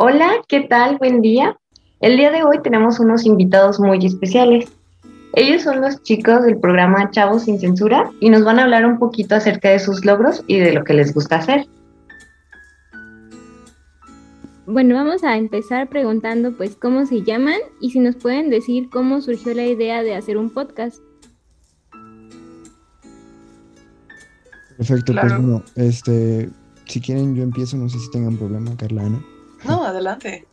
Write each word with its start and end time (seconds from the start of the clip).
Hola, 0.00 0.30
¿qué 0.46 0.60
tal? 0.60 0.96
Buen 0.98 1.22
día. 1.22 1.58
El 1.98 2.16
día 2.16 2.30
de 2.30 2.44
hoy 2.44 2.62
tenemos 2.62 3.00
unos 3.00 3.26
invitados 3.26 3.80
muy 3.80 4.06
especiales. 4.06 4.70
Ellos 5.32 5.62
son 5.62 5.80
los 5.80 6.00
chicos 6.04 6.44
del 6.44 6.60
programa 6.60 7.10
Chavos 7.10 7.42
sin 7.42 7.58
Censura 7.58 8.08
y 8.20 8.30
nos 8.30 8.44
van 8.44 8.60
a 8.60 8.62
hablar 8.62 8.86
un 8.86 9.00
poquito 9.00 9.34
acerca 9.34 9.70
de 9.70 9.80
sus 9.80 10.04
logros 10.04 10.44
y 10.46 10.60
de 10.60 10.72
lo 10.72 10.84
que 10.84 10.94
les 10.94 11.12
gusta 11.12 11.38
hacer. 11.38 11.66
Bueno, 14.66 14.94
vamos 14.94 15.24
a 15.24 15.36
empezar 15.36 15.88
preguntando 15.88 16.56
pues 16.56 16.76
cómo 16.76 17.04
se 17.04 17.24
llaman 17.24 17.58
y 17.80 17.90
si 17.90 17.98
nos 17.98 18.14
pueden 18.14 18.50
decir 18.50 18.90
cómo 18.90 19.20
surgió 19.20 19.52
la 19.52 19.66
idea 19.66 20.04
de 20.04 20.14
hacer 20.14 20.36
un 20.36 20.50
podcast. 20.50 21.02
Perfecto, 24.76 25.12
pues 25.20 25.36
bueno, 25.36 25.64
este, 25.74 26.50
si 26.84 27.00
quieren 27.00 27.34
yo 27.34 27.42
empiezo, 27.42 27.76
no 27.76 27.88
sé 27.88 27.98
si 27.98 28.08
tengan 28.12 28.36
problema, 28.36 28.76
Carla 28.76 29.02
Ana. 29.02 29.24
No, 29.64 29.84
adelante. 29.84 30.46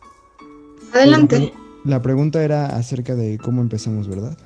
Adelante. 0.94 1.54
La 1.84 2.02
pregunta 2.02 2.44
era 2.44 2.68
acerca 2.68 3.16
de 3.16 3.38
cómo 3.38 3.62
empezamos, 3.62 4.08
¿verdad? 4.08 4.38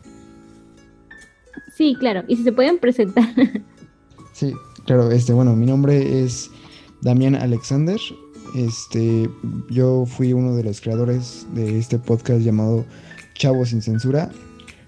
Sí, 1.74 1.96
claro, 1.98 2.24
y 2.28 2.36
si 2.36 2.44
se 2.44 2.52
pueden 2.52 2.80
presentar. 2.80 3.30
Sí, 4.32 4.54
claro, 4.86 5.12
este, 5.12 5.34
bueno, 5.34 5.54
mi 5.54 5.66
nombre 5.66 6.24
es 6.24 6.50
Damián 7.02 7.36
Alexander. 7.36 8.00
Este, 8.56 9.30
yo 9.70 10.06
fui 10.06 10.32
uno 10.32 10.56
de 10.56 10.64
los 10.64 10.80
creadores 10.80 11.46
de 11.54 11.78
este 11.78 12.00
podcast 12.00 12.40
llamado 12.40 12.86
Chavo 13.34 13.66
sin 13.66 13.82
Censura. 13.82 14.32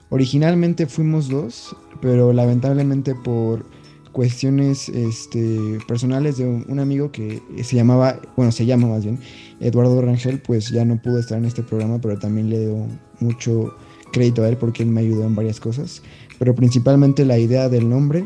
Originalmente 0.09 0.88
fuimos 0.88 1.27
dos, 1.27 1.75
pero 2.02 2.31
lamentablemente 2.31 3.13
por 3.13 3.66
cuestiones 4.12 4.90
este, 4.90 5.80
personales 5.88 6.38
de 6.38 6.45
un, 6.45 6.80
amigo 6.80 7.12
que 7.12 7.42
se 7.64 7.76
llamaba, 7.76 8.20
bueno, 8.36 8.52
se 8.52 8.66
llama 8.66 8.88
más 8.88 9.03
bien, 9.03 9.20
Eduardo 9.59 10.02
Rangel, 10.02 10.40
pues 10.40 10.70
ya 10.70 10.86
no 10.86 11.02
pudo 11.02 11.20
estar 11.20 11.38
en 11.38 11.45
este 11.45 11.64
programa, 11.64 12.00
pero 12.00 12.18
también 12.20 12.50
le 12.50 12.66
doy 12.66 12.84
mucho 13.20 13.73
crédito 14.12 14.44
a 14.44 14.50
él 14.50 14.58
porque 14.58 14.84
él 14.84 14.90
me 14.90 15.02
ayudó 15.02 15.26
en 15.26 15.36
varias 15.36 15.59
cosas, 15.59 16.02
pero 16.40 16.53
principalmente 16.53 17.26
la 17.26 17.38
idea 17.38 17.70
del 17.70 17.90
nombre 17.90 18.26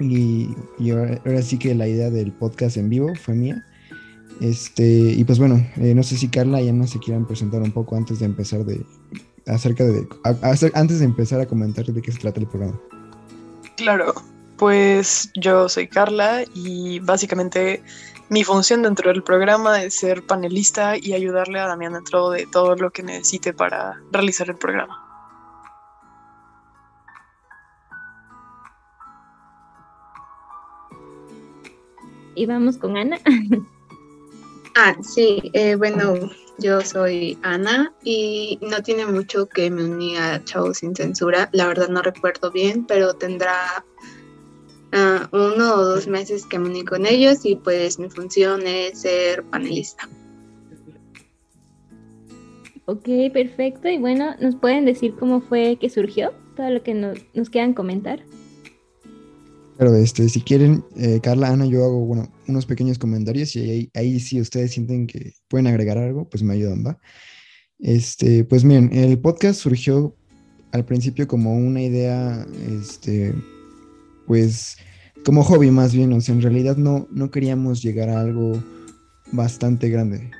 y, 0.00 0.48
ahora, 0.90 1.42
sí 1.42 1.58
que 1.58 1.74
la 1.74 1.88
idea 1.88 2.10
del 2.10 2.32
podcast 2.32 2.76
en 2.76 2.90
vivo 2.90 3.14
fue 3.14 3.34
mía. 3.34 3.64
Este, 4.40 4.84
y 4.84 5.24
pues 5.24 5.38
bueno, 5.38 5.66
eh, 5.76 5.94
no 5.94 6.02
sé 6.02 6.16
si 6.18 6.28
Carla 6.28 6.60
y 6.60 6.68
Ana 6.68 6.86
se 6.86 6.98
quieran 6.98 7.26
presentar 7.26 7.62
un 7.62 7.72
poco 7.72 7.96
antes 7.96 8.18
de 8.18 8.26
empezar 8.26 8.66
de 8.66 8.84
acerca 9.46 9.84
de 9.84 10.06
antes 10.74 10.98
de 10.98 11.04
empezar 11.06 11.40
a 11.40 11.46
comentar 11.46 11.86
de 11.86 12.02
qué 12.02 12.12
se 12.12 12.18
trata 12.18 12.40
el 12.40 12.46
programa. 12.46 12.78
Claro, 13.76 14.12
pues 14.58 15.30
yo 15.34 15.68
soy 15.68 15.88
Carla 15.88 16.44
y 16.54 17.00
básicamente 17.00 17.82
mi 18.28 18.42
función 18.42 18.82
dentro 18.82 19.12
del 19.12 19.22
programa 19.22 19.82
es 19.82 19.94
ser 19.94 20.24
panelista 20.26 20.96
y 20.96 21.12
ayudarle 21.12 21.60
a 21.60 21.66
Damián 21.66 21.92
dentro 21.92 22.30
de 22.30 22.46
todo 22.46 22.74
lo 22.74 22.90
que 22.90 23.02
necesite 23.02 23.52
para 23.52 24.00
realizar 24.10 24.48
el 24.48 24.56
programa. 24.56 25.02
Y 32.34 32.46
vamos 32.46 32.76
con 32.76 32.96
Ana. 32.96 33.18
Ah, 34.78 34.94
sí, 35.00 35.40
eh, 35.54 35.74
bueno, 35.74 36.28
yo 36.58 36.82
soy 36.82 37.38
Ana 37.42 37.94
y 38.04 38.58
no 38.60 38.82
tiene 38.82 39.06
mucho 39.06 39.48
que 39.48 39.70
me 39.70 39.82
uní 39.82 40.18
a 40.18 40.44
Chavos 40.44 40.76
sin 40.78 40.94
Censura. 40.94 41.48
La 41.52 41.66
verdad 41.66 41.88
no 41.88 42.02
recuerdo 42.02 42.50
bien, 42.50 42.84
pero 42.84 43.14
tendrá 43.14 43.86
Uno 45.32 45.74
o 45.74 45.84
dos 45.84 46.06
meses 46.06 46.46
que 46.46 46.58
me 46.58 46.68
uní 46.68 46.84
con 46.84 47.06
ellos 47.06 47.44
y 47.44 47.56
pues 47.56 47.98
mi 47.98 48.08
función 48.08 48.66
es 48.66 49.00
ser 49.00 49.44
panelista. 49.44 50.08
Ok, 52.86 53.08
perfecto. 53.32 53.88
Y 53.88 53.98
bueno, 53.98 54.36
¿nos 54.40 54.56
pueden 54.56 54.84
decir 54.84 55.14
cómo 55.18 55.40
fue 55.40 55.76
que 55.80 55.90
surgió? 55.90 56.32
Todo 56.56 56.70
lo 56.70 56.82
que 56.82 56.94
nos, 56.94 57.18
nos 57.34 57.50
quieran 57.50 57.74
comentar. 57.74 58.24
Claro, 59.76 59.94
este, 59.96 60.28
si 60.28 60.40
quieren, 60.40 60.84
eh, 60.96 61.20
Carla, 61.22 61.48
Ana, 61.48 61.66
yo 61.66 61.84
hago 61.84 62.06
bueno, 62.06 62.32
unos 62.48 62.64
pequeños 62.64 62.98
comentarios 62.98 63.54
y 63.56 63.70
ahí, 63.70 63.90
ahí 63.92 64.20
si 64.20 64.40
ustedes 64.40 64.72
sienten 64.72 65.06
que 65.06 65.34
pueden 65.48 65.66
agregar 65.66 65.98
algo, 65.98 66.26
pues 66.28 66.42
me 66.42 66.54
ayudan, 66.54 66.86
¿va? 66.86 66.98
Este, 67.78 68.44
pues 68.44 68.64
miren, 68.64 68.90
el 68.94 69.18
podcast 69.18 69.60
surgió 69.60 70.16
al 70.72 70.86
principio 70.86 71.28
como 71.28 71.54
una 71.54 71.82
idea, 71.82 72.46
este, 72.70 73.34
pues 74.26 74.78
como 75.26 75.42
hobby 75.42 75.72
más 75.72 75.92
bien, 75.92 76.12
o 76.12 76.20
sea, 76.20 76.36
en 76.36 76.40
realidad 76.40 76.76
no, 76.76 77.08
no 77.10 77.32
queríamos 77.32 77.82
llegar 77.82 78.10
a 78.10 78.20
algo 78.20 78.62
bastante 79.32 79.88
grande. 79.88 80.30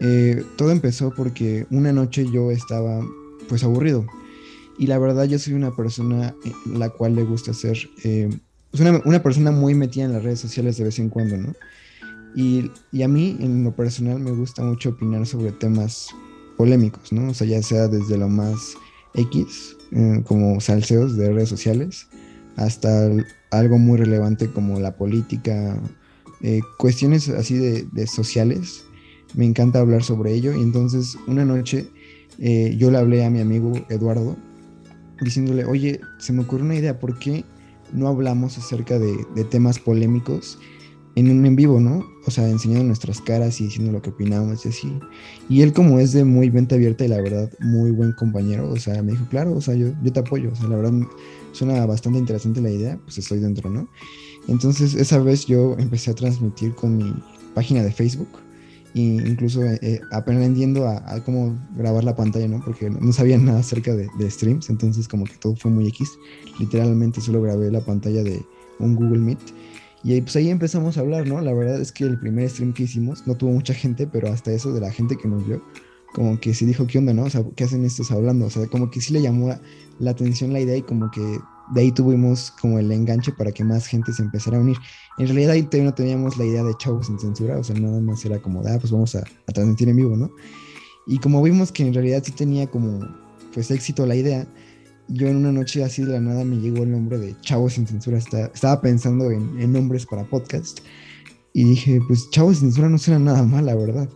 Eh, 0.00 0.44
todo 0.58 0.70
empezó 0.70 1.14
porque 1.14 1.66
una 1.70 1.94
noche 1.94 2.26
yo 2.30 2.50
estaba 2.50 3.00
pues 3.48 3.64
aburrido 3.64 4.04
y 4.78 4.86
la 4.86 4.98
verdad 4.98 5.24
yo 5.24 5.38
soy 5.38 5.54
una 5.54 5.74
persona 5.74 6.34
eh, 6.44 6.52
la 6.66 6.90
cual 6.90 7.14
le 7.14 7.22
gusta 7.22 7.54
ser 7.54 7.78
eh, 8.04 8.28
pues, 8.70 8.82
una, 8.82 9.00
una, 9.06 9.22
persona 9.22 9.50
muy 9.50 9.74
metida 9.74 10.04
en 10.04 10.12
las 10.12 10.22
redes 10.22 10.40
sociales 10.40 10.76
de 10.76 10.84
vez 10.84 10.98
en 10.98 11.08
cuando, 11.08 11.38
¿no? 11.38 11.54
Y, 12.36 12.70
y, 12.92 13.02
a 13.04 13.08
mí 13.08 13.38
en 13.40 13.64
lo 13.64 13.74
personal 13.74 14.18
me 14.20 14.32
gusta 14.32 14.62
mucho 14.62 14.90
opinar 14.90 15.26
sobre 15.26 15.52
temas 15.52 16.08
polémicos, 16.58 17.14
¿no? 17.14 17.30
O 17.30 17.34
sea, 17.34 17.46
ya 17.46 17.62
sea 17.62 17.88
desde 17.88 18.18
lo 18.18 18.28
más 18.28 18.74
X, 19.14 19.76
como 20.24 20.60
salseos 20.60 21.16
de 21.16 21.32
redes 21.32 21.48
sociales, 21.48 22.08
hasta 22.56 23.10
algo 23.50 23.78
muy 23.78 23.98
relevante 23.98 24.50
como 24.50 24.80
la 24.80 24.96
política, 24.96 25.80
eh, 26.42 26.60
cuestiones 26.78 27.28
así 27.28 27.56
de, 27.56 28.06
sociales. 28.06 28.84
Me 29.34 29.44
encanta 29.44 29.80
hablar 29.80 30.02
sobre 30.02 30.34
ello. 30.34 30.52
Y 30.52 30.62
entonces 30.62 31.16
una 31.26 31.44
noche 31.44 31.88
eh, 32.38 32.74
yo 32.78 32.90
le 32.90 32.98
hablé 32.98 33.24
a 33.24 33.30
mi 33.30 33.40
amigo 33.40 33.72
Eduardo 33.88 34.36
diciéndole, 35.20 35.64
oye, 35.64 36.00
se 36.18 36.32
me 36.32 36.42
ocurre 36.42 36.64
una 36.64 36.74
idea, 36.74 36.98
¿por 36.98 37.18
qué 37.18 37.44
no 37.92 38.08
hablamos 38.08 38.58
acerca 38.58 38.98
de 38.98 39.44
temas 39.50 39.78
polémicos 39.78 40.58
en 41.14 41.30
un 41.30 41.44
en 41.44 41.56
vivo, 41.56 41.80
¿no? 41.80 42.04
O 42.26 42.30
sea, 42.30 42.48
enseñando 42.48 42.84
nuestras 42.84 43.20
caras 43.20 43.60
y 43.60 43.64
diciendo 43.64 43.92
lo 43.92 44.00
que 44.00 44.10
opinamos 44.10 44.64
y 44.64 44.68
así. 44.68 44.98
Y 45.48 45.62
él 45.62 45.72
como 45.72 45.98
es 45.98 46.12
de 46.12 46.24
muy 46.24 46.50
venta 46.50 46.76
abierta 46.76 47.04
y 47.04 47.08
la 47.08 47.20
verdad 47.20 47.50
muy 47.60 47.90
buen 47.90 48.12
compañero, 48.12 48.70
o 48.70 48.76
sea, 48.76 49.02
me 49.02 49.12
dijo, 49.12 49.26
claro, 49.28 49.54
o 49.54 49.60
sea, 49.60 49.74
yo, 49.74 49.88
yo 50.02 50.12
te 50.12 50.20
apoyo, 50.20 50.50
o 50.52 50.54
sea, 50.54 50.68
la 50.68 50.76
verdad 50.76 50.92
suena 51.52 51.84
bastante 51.84 52.18
interesante 52.18 52.60
la 52.60 52.70
idea, 52.70 52.98
pues 53.04 53.18
estoy 53.18 53.40
dentro, 53.40 53.68
¿no? 53.68 53.88
Entonces 54.48 54.94
esa 54.94 55.18
vez 55.18 55.46
yo 55.46 55.76
empecé 55.78 56.10
a 56.10 56.14
transmitir 56.14 56.74
con 56.74 56.96
mi 56.96 57.14
página 57.54 57.82
de 57.82 57.92
Facebook 57.92 58.28
e 58.94 59.00
incluso 59.00 59.62
eh, 59.64 59.78
eh, 59.82 60.00
aprendiendo 60.10 60.86
a, 60.86 60.98
a, 61.06 61.22
cómo 61.24 61.58
grabar 61.76 62.04
la 62.04 62.16
pantalla, 62.16 62.48
¿no? 62.48 62.62
Porque 62.64 62.88
no 62.90 63.12
sabía 63.12 63.38
nada 63.38 63.60
acerca 63.60 63.94
de, 63.94 64.08
de 64.18 64.30
streams, 64.30 64.70
entonces 64.70 65.08
como 65.08 65.24
que 65.24 65.34
todo 65.36 65.56
fue 65.56 65.70
muy 65.70 65.88
X. 65.88 66.08
Literalmente 66.58 67.20
solo 67.20 67.42
grabé 67.42 67.70
la 67.70 67.80
pantalla 67.80 68.22
de 68.22 68.42
un 68.78 68.96
Google 68.96 69.20
Meet 69.20 69.61
y 70.04 70.20
pues 70.20 70.34
ahí 70.36 70.50
empezamos 70.50 70.96
a 70.96 71.00
hablar, 71.00 71.26
¿no? 71.26 71.40
La 71.40 71.52
verdad 71.52 71.80
es 71.80 71.92
que 71.92 72.04
el 72.04 72.18
primer 72.18 72.48
stream 72.50 72.72
que 72.72 72.84
hicimos 72.84 73.26
no 73.26 73.36
tuvo 73.36 73.52
mucha 73.52 73.72
gente, 73.72 74.06
pero 74.06 74.28
hasta 74.28 74.52
eso 74.52 74.72
de 74.72 74.80
la 74.80 74.90
gente 74.90 75.16
que 75.16 75.28
nos 75.28 75.46
vio, 75.46 75.62
como 76.12 76.38
que 76.40 76.54
sí 76.54 76.66
dijo, 76.66 76.86
¿qué 76.86 76.98
onda, 76.98 77.14
no? 77.14 77.24
O 77.24 77.30
sea, 77.30 77.44
¿qué 77.56 77.64
hacen 77.64 77.84
estos 77.84 78.10
hablando? 78.10 78.46
O 78.46 78.50
sea, 78.50 78.66
como 78.66 78.90
que 78.90 79.00
sí 79.00 79.12
le 79.12 79.22
llamó 79.22 79.54
la, 79.98 80.10
atención 80.10 80.52
la 80.52 80.60
idea 80.60 80.76
y 80.76 80.82
como 80.82 81.10
que 81.10 81.20
de 81.74 81.80
ahí 81.80 81.92
tuvimos 81.92 82.50
como 82.60 82.78
el 82.80 82.90
enganche 82.90 83.32
para 83.32 83.52
que 83.52 83.64
más 83.64 83.86
gente 83.86 84.12
se 84.12 84.22
empezara 84.22 84.58
a 84.58 84.60
unir. 84.60 84.76
En 85.18 85.26
realidad 85.26 85.52
ahí 85.52 85.62
todavía 85.62 85.90
no 85.90 85.94
teníamos 85.94 86.36
la 86.36 86.44
idea 86.46 86.64
de 86.64 86.74
chavos 86.78 87.06
sin 87.06 87.20
censura, 87.20 87.56
o 87.58 87.64
sea, 87.64 87.78
nada 87.78 88.00
más 88.00 88.24
era 88.24 88.42
como, 88.42 88.60
ah, 88.60 88.78
pues 88.80 88.90
vamos 88.90 89.14
a, 89.14 89.20
a 89.20 89.52
transmitir 89.52 89.88
en 89.88 89.96
vivo, 89.96 90.16
¿no? 90.16 90.30
Y 91.06 91.18
como 91.18 91.40
vimos 91.42 91.70
que 91.70 91.86
en 91.86 91.94
realidad 91.94 92.22
sí 92.24 92.32
tenía 92.32 92.66
como, 92.66 93.00
pues 93.54 93.70
éxito 93.70 94.04
la 94.04 94.16
idea, 94.16 94.46
yo 95.08 95.28
en 95.28 95.36
una 95.36 95.52
noche 95.52 95.84
así 95.84 96.02
de 96.02 96.12
la 96.12 96.20
nada 96.20 96.44
me 96.44 96.56
llegó 96.56 96.82
el 96.82 96.90
nombre 96.90 97.18
de 97.18 97.36
Chavos 97.40 97.74
sin 97.74 97.86
Censura. 97.86 98.18
Estaba 98.18 98.80
pensando 98.80 99.30
en, 99.30 99.72
nombres 99.72 100.06
para 100.06 100.24
podcast 100.24 100.80
y 101.52 101.64
dije, 101.64 102.00
pues 102.06 102.30
Chavos 102.30 102.58
sin 102.58 102.68
Censura 102.68 102.88
no 102.88 102.98
suena 102.98 103.18
nada 103.18 103.42
mal, 103.42 103.66
la 103.66 103.74
verdad. 103.74 104.08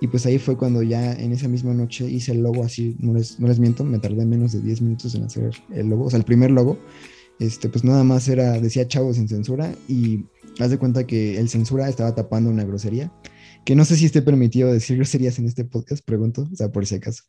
Y 0.00 0.06
pues 0.06 0.24
ahí 0.24 0.38
fue 0.38 0.56
cuando 0.56 0.82
ya 0.82 1.12
en 1.12 1.32
esa 1.32 1.46
misma 1.46 1.74
noche 1.74 2.10
hice 2.10 2.32
el 2.32 2.42
logo 2.42 2.64
así, 2.64 2.96
no 3.00 3.12
les, 3.12 3.38
no 3.38 3.48
les 3.48 3.58
miento, 3.58 3.84
me 3.84 3.98
tardé 3.98 4.24
menos 4.24 4.52
de 4.52 4.60
10 4.60 4.80
minutos 4.80 5.14
en 5.14 5.24
hacer 5.24 5.50
el 5.74 5.88
logo, 5.88 6.06
o 6.06 6.10
sea, 6.10 6.18
el 6.18 6.24
primer 6.24 6.50
logo. 6.50 6.78
Este, 7.38 7.68
pues 7.68 7.84
nada 7.84 8.04
más 8.04 8.28
era, 8.28 8.60
decía 8.60 8.86
Chavos 8.86 9.16
sin 9.16 9.28
Censura 9.28 9.74
y 9.88 10.24
haz 10.58 10.70
de 10.70 10.78
cuenta 10.78 11.06
que 11.06 11.38
el 11.38 11.48
censura 11.48 11.88
estaba 11.88 12.14
tapando 12.14 12.50
una 12.50 12.64
grosería. 12.64 13.12
Que 13.64 13.74
no 13.74 13.84
sé 13.84 13.96
si 13.96 14.06
esté 14.06 14.22
permitido 14.22 14.72
decir 14.72 14.96
groserías 14.96 15.38
en 15.38 15.46
este 15.46 15.64
podcast, 15.64 16.04
pregunto, 16.04 16.48
o 16.50 16.56
sea, 16.56 16.72
por 16.72 16.86
si 16.86 16.94
acaso. 16.94 17.24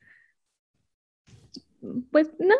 Pues 2.12 2.28
no. 2.39 2.56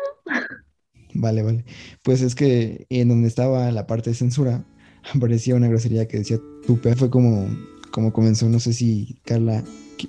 Vale, 1.14 1.42
vale. 1.42 1.64
Pues 2.02 2.22
es 2.22 2.34
que 2.34 2.86
en 2.88 3.08
donde 3.08 3.28
estaba 3.28 3.70
la 3.70 3.86
parte 3.86 4.10
de 4.10 4.16
censura, 4.16 4.64
aparecía 5.14 5.54
una 5.54 5.68
grosería 5.68 6.08
que 6.08 6.18
decía 6.18 6.38
tupe. 6.66 6.94
Fue 6.96 7.10
como, 7.10 7.48
como 7.90 8.12
comenzó. 8.12 8.48
No 8.48 8.60
sé 8.60 8.72
si 8.72 9.18
Carla 9.24 9.62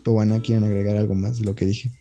o 0.05 0.19
Ana 0.19 0.41
quieren 0.41 0.63
agregar 0.63 0.97
algo 0.97 1.13
más 1.13 1.39
de 1.39 1.45
lo 1.45 1.55
que 1.55 1.65
dije. 1.65 1.91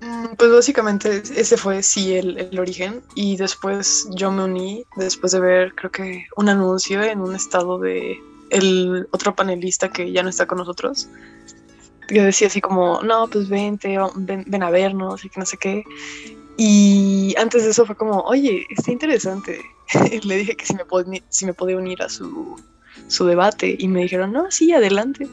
Mm, 0.00 0.34
pues 0.36 0.50
básicamente 0.50 1.22
ese 1.36 1.56
fue 1.56 1.82
sí 1.82 2.14
el, 2.14 2.38
el, 2.38 2.58
origen 2.58 3.02
y 3.14 3.36
después 3.36 4.08
yo 4.16 4.32
me 4.32 4.44
uní 4.44 4.84
después 4.96 5.32
de 5.32 5.40
ver 5.40 5.74
creo 5.76 5.92
que 5.92 6.24
un 6.36 6.48
anuncio 6.48 7.02
en 7.02 7.20
un 7.20 7.36
estado 7.36 7.78
de 7.78 8.18
el 8.50 9.06
otro 9.12 9.34
panelista 9.34 9.90
que 9.90 10.12
ya 10.12 10.22
no 10.22 10.28
está 10.28 10.46
con 10.46 10.58
nosotros, 10.58 11.08
que 12.08 12.22
decía 12.22 12.48
así 12.48 12.60
como, 12.60 13.02
no, 13.02 13.28
pues 13.28 13.48
vente, 13.48 13.96
ven, 14.16 14.44
ven 14.46 14.62
a 14.62 14.70
vernos 14.70 15.24
y 15.24 15.28
que 15.28 15.40
no 15.40 15.46
sé 15.46 15.56
qué. 15.56 15.84
Y 16.56 17.34
antes 17.38 17.64
de 17.64 17.70
eso 17.70 17.86
fue 17.86 17.96
como, 17.96 18.20
oye, 18.20 18.66
está 18.70 18.92
interesante. 18.92 19.60
Le 20.22 20.36
dije 20.36 20.56
que 20.56 20.66
si 20.66 20.74
me, 20.74 20.84
si 21.28 21.46
me 21.46 21.54
podía 21.54 21.76
unir 21.76 22.02
a 22.02 22.08
su, 22.08 22.60
su 23.08 23.26
debate 23.26 23.76
y 23.78 23.88
me 23.88 24.02
dijeron, 24.02 24.32
no, 24.32 24.50
sí, 24.50 24.72
adelante. 24.72 25.28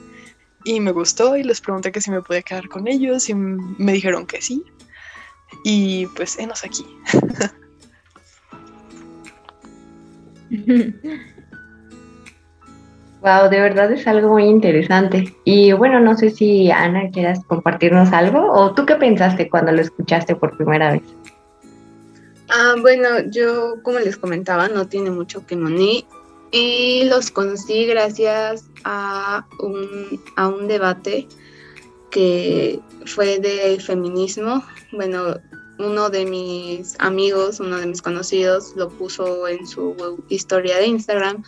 Y 0.65 0.79
me 0.79 0.91
gustó 0.91 1.37
y 1.37 1.43
les 1.43 1.61
pregunté 1.61 1.91
que 1.91 2.01
si 2.01 2.11
me 2.11 2.21
podía 2.21 2.41
quedar 2.41 2.67
con 2.67 2.87
ellos 2.87 3.29
y 3.29 3.33
me 3.33 3.93
dijeron 3.93 4.25
que 4.25 4.41
sí. 4.41 4.63
Y 5.63 6.05
pues, 6.07 6.37
enos 6.37 6.63
aquí. 6.63 6.85
Wow, 13.21 13.49
de 13.49 13.59
verdad 13.59 13.91
es 13.91 14.07
algo 14.07 14.29
muy 14.29 14.43
interesante. 14.43 15.35
Y 15.43 15.73
bueno, 15.73 15.99
no 15.99 16.15
sé 16.15 16.29
si 16.29 16.71
Ana 16.71 17.09
quieras 17.11 17.43
compartirnos 17.45 18.13
algo 18.13 18.51
o 18.51 18.73
tú 18.73 18.85
qué 18.85 18.95
pensaste 18.95 19.49
cuando 19.49 19.73
lo 19.73 19.81
escuchaste 19.81 20.35
por 20.35 20.55
primera 20.55 20.93
vez. 20.93 21.03
Ah, 22.49 22.75
bueno, 22.79 23.07
yo 23.29 23.75
como 23.83 23.99
les 23.99 24.17
comentaba, 24.17 24.69
no 24.69 24.87
tiene 24.87 25.11
mucho 25.11 25.45
que 25.45 25.55
me 25.55 26.05
y 26.51 27.03
los 27.05 27.29
conocí 27.29 27.85
gracias 27.85 28.65
a 28.83 29.45
un, 29.59 30.19
a 30.35 30.47
un 30.47 30.67
debate 30.67 31.27
que 32.09 32.79
fue 33.05 33.37
de 33.39 33.79
feminismo. 33.79 34.63
Bueno, 34.91 35.35
uno 35.77 36.09
de 36.09 36.25
mis 36.25 36.95
amigos, 36.99 37.59
uno 37.59 37.77
de 37.77 37.85
mis 37.85 38.01
conocidos, 38.01 38.73
lo 38.75 38.89
puso 38.89 39.47
en 39.47 39.67
su 39.67 40.23
historia 40.29 40.77
de 40.77 40.87
Instagram 40.87 41.43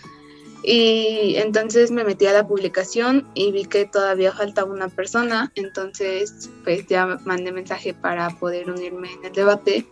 y 0.63 1.35
entonces 1.37 1.89
me 1.89 2.03
metí 2.03 2.27
a 2.27 2.33
la 2.33 2.47
publicación 2.47 3.27
y 3.33 3.51
vi 3.51 3.65
que 3.65 3.85
todavía 3.85 4.31
faltaba 4.31 4.71
una 4.71 4.89
persona, 4.89 5.51
entonces 5.55 6.49
pues 6.63 6.85
ya 6.87 7.19
mandé 7.25 7.51
mensaje 7.51 7.93
para 7.93 8.29
poder 8.29 8.69
unirme 8.69 9.11
en 9.13 9.25
el 9.25 9.31
debate. 9.31 9.87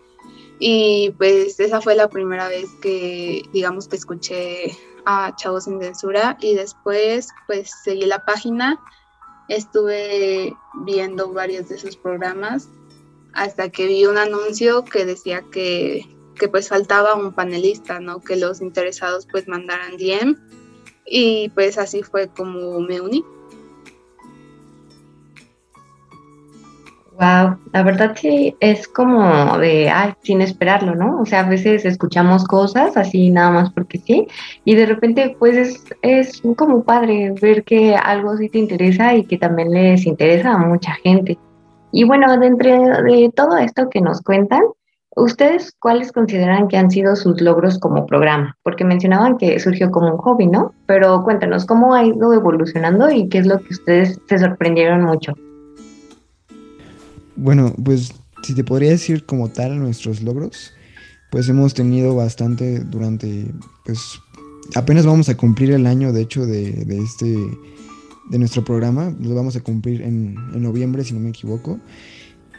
Y 0.59 1.11
pues 1.17 1.59
esa 1.59 1.81
fue 1.81 1.95
la 1.95 2.09
primera 2.09 2.49
vez 2.49 2.67
que 2.81 3.43
digamos 3.51 3.87
que 3.87 3.95
escuché 3.95 4.77
a 5.05 5.33
Chavos 5.35 5.63
sin 5.63 5.81
Censura 5.81 6.37
y 6.39 6.53
después 6.53 7.29
pues 7.47 7.71
seguí 7.83 8.05
la 8.05 8.25
página, 8.25 8.79
estuve 9.47 10.53
viendo 10.85 11.33
varios 11.33 11.69
de 11.69 11.79
sus 11.79 11.95
programas 11.95 12.69
hasta 13.33 13.69
que 13.69 13.87
vi 13.87 14.05
un 14.05 14.17
anuncio 14.17 14.83
que 14.83 15.05
decía 15.05 15.43
que, 15.51 16.05
que 16.35 16.47
pues 16.47 16.69
faltaba 16.69 17.15
un 17.15 17.33
panelista, 17.33 17.99
¿no? 17.99 18.19
Que 18.19 18.35
los 18.35 18.61
interesados 18.61 19.25
pues 19.31 19.47
mandaran 19.47 19.97
DM 19.97 20.35
y 21.09 21.49
pues 21.49 21.77
así 21.77 22.03
fue 22.03 22.27
como 22.27 22.79
me 22.79 23.01
uní. 23.01 23.23
Wow, 27.19 27.57
la 27.73 27.83
verdad 27.83 28.15
sí 28.15 28.55
es 28.61 28.87
como 28.87 29.57
de, 29.57 29.89
ay, 29.89 30.13
sin 30.21 30.39
esperarlo, 30.39 30.95
¿no? 30.95 31.19
O 31.19 31.25
sea, 31.25 31.41
a 31.41 31.49
veces 31.49 31.83
escuchamos 31.83 32.45
cosas 32.45 32.95
así 32.95 33.29
nada 33.29 33.51
más 33.51 33.73
porque 33.73 33.97
sí, 33.97 34.25
y 34.63 34.75
de 34.75 34.85
repente 34.85 35.35
pues 35.37 35.57
es, 35.57 35.83
es 36.01 36.41
como 36.55 36.81
padre 36.85 37.33
ver 37.41 37.65
que 37.65 37.93
algo 37.93 38.37
sí 38.37 38.47
te 38.47 38.59
interesa 38.59 39.15
y 39.15 39.25
que 39.25 39.37
también 39.37 39.71
les 39.71 40.05
interesa 40.05 40.53
a 40.53 40.59
mucha 40.59 40.93
gente. 41.03 41.37
Y 41.91 42.05
bueno, 42.05 42.37
dentro 42.37 42.69
de 43.03 43.29
todo 43.35 43.57
esto 43.57 43.89
que 43.89 43.99
nos 43.99 44.21
cuentan, 44.21 44.61
¿Ustedes 45.15 45.73
cuáles 45.79 46.11
consideran 46.11 46.67
que 46.67 46.77
han 46.77 46.91
sido 46.91 47.15
sus 47.15 47.41
logros 47.41 47.79
como 47.79 48.05
programa? 48.05 48.55
Porque 48.63 48.85
mencionaban 48.85 49.37
que 49.37 49.59
surgió 49.59 49.89
como 49.89 50.11
un 50.13 50.17
hobby, 50.17 50.45
¿no? 50.45 50.73
Pero 50.85 51.23
cuéntanos, 51.23 51.65
¿cómo 51.65 51.95
ha 51.95 52.05
ido 52.05 52.31
evolucionando 52.33 53.09
y 53.09 53.27
qué 53.27 53.39
es 53.39 53.47
lo 53.47 53.59
que 53.59 53.73
ustedes 53.73 54.19
se 54.27 54.37
sorprendieron 54.37 55.03
mucho? 55.03 55.33
Bueno, 57.35 57.73
pues 57.83 58.13
si 58.43 58.53
te 58.53 58.63
podría 58.63 58.91
decir 58.91 59.25
como 59.25 59.49
tal 59.49 59.79
nuestros 59.79 60.21
logros, 60.21 60.73
pues 61.31 61.49
hemos 61.49 61.73
tenido 61.73 62.15
bastante 62.15 62.79
durante, 62.79 63.51
pues 63.85 64.19
apenas 64.75 65.05
vamos 65.05 65.27
a 65.29 65.35
cumplir 65.35 65.71
el 65.71 65.87
año, 65.87 66.13
de 66.13 66.21
hecho, 66.21 66.45
de, 66.45 66.85
este, 66.87 67.35
de 68.29 68.39
nuestro 68.39 68.63
programa, 68.63 69.11
lo 69.19 69.33
vamos 69.33 69.55
a 69.55 69.61
cumplir 69.61 70.01
en, 70.01 70.35
en 70.53 70.61
noviembre, 70.61 71.03
si 71.03 71.13
no 71.13 71.19
me 71.19 71.29
equivoco. 71.29 71.79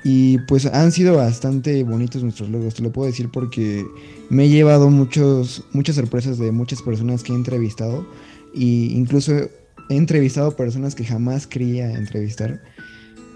Y 0.02 0.38
pues 0.38 0.66
han 0.66 0.92
sido 0.92 1.16
bastante 1.16 1.84
bonitos 1.84 2.22
nuestros 2.22 2.48
logros, 2.48 2.74
te 2.74 2.82
lo 2.82 2.90
puedo 2.90 3.06
decir 3.06 3.28
porque 3.30 3.86
me 4.30 4.44
he 4.44 4.48
llevado 4.48 4.88
muchos, 4.88 5.64
muchas 5.72 5.96
sorpresas 5.96 6.38
de 6.38 6.52
muchas 6.52 6.80
personas 6.80 7.22
que 7.22 7.32
he 7.32 7.36
entrevistado 7.36 8.06
e 8.54 8.64
incluso 8.92 9.32
he 9.34 9.96
entrevistado 9.96 10.56
personas 10.56 10.94
que 10.94 11.04
jamás 11.04 11.46
quería 11.46 11.92
entrevistar. 11.92 12.62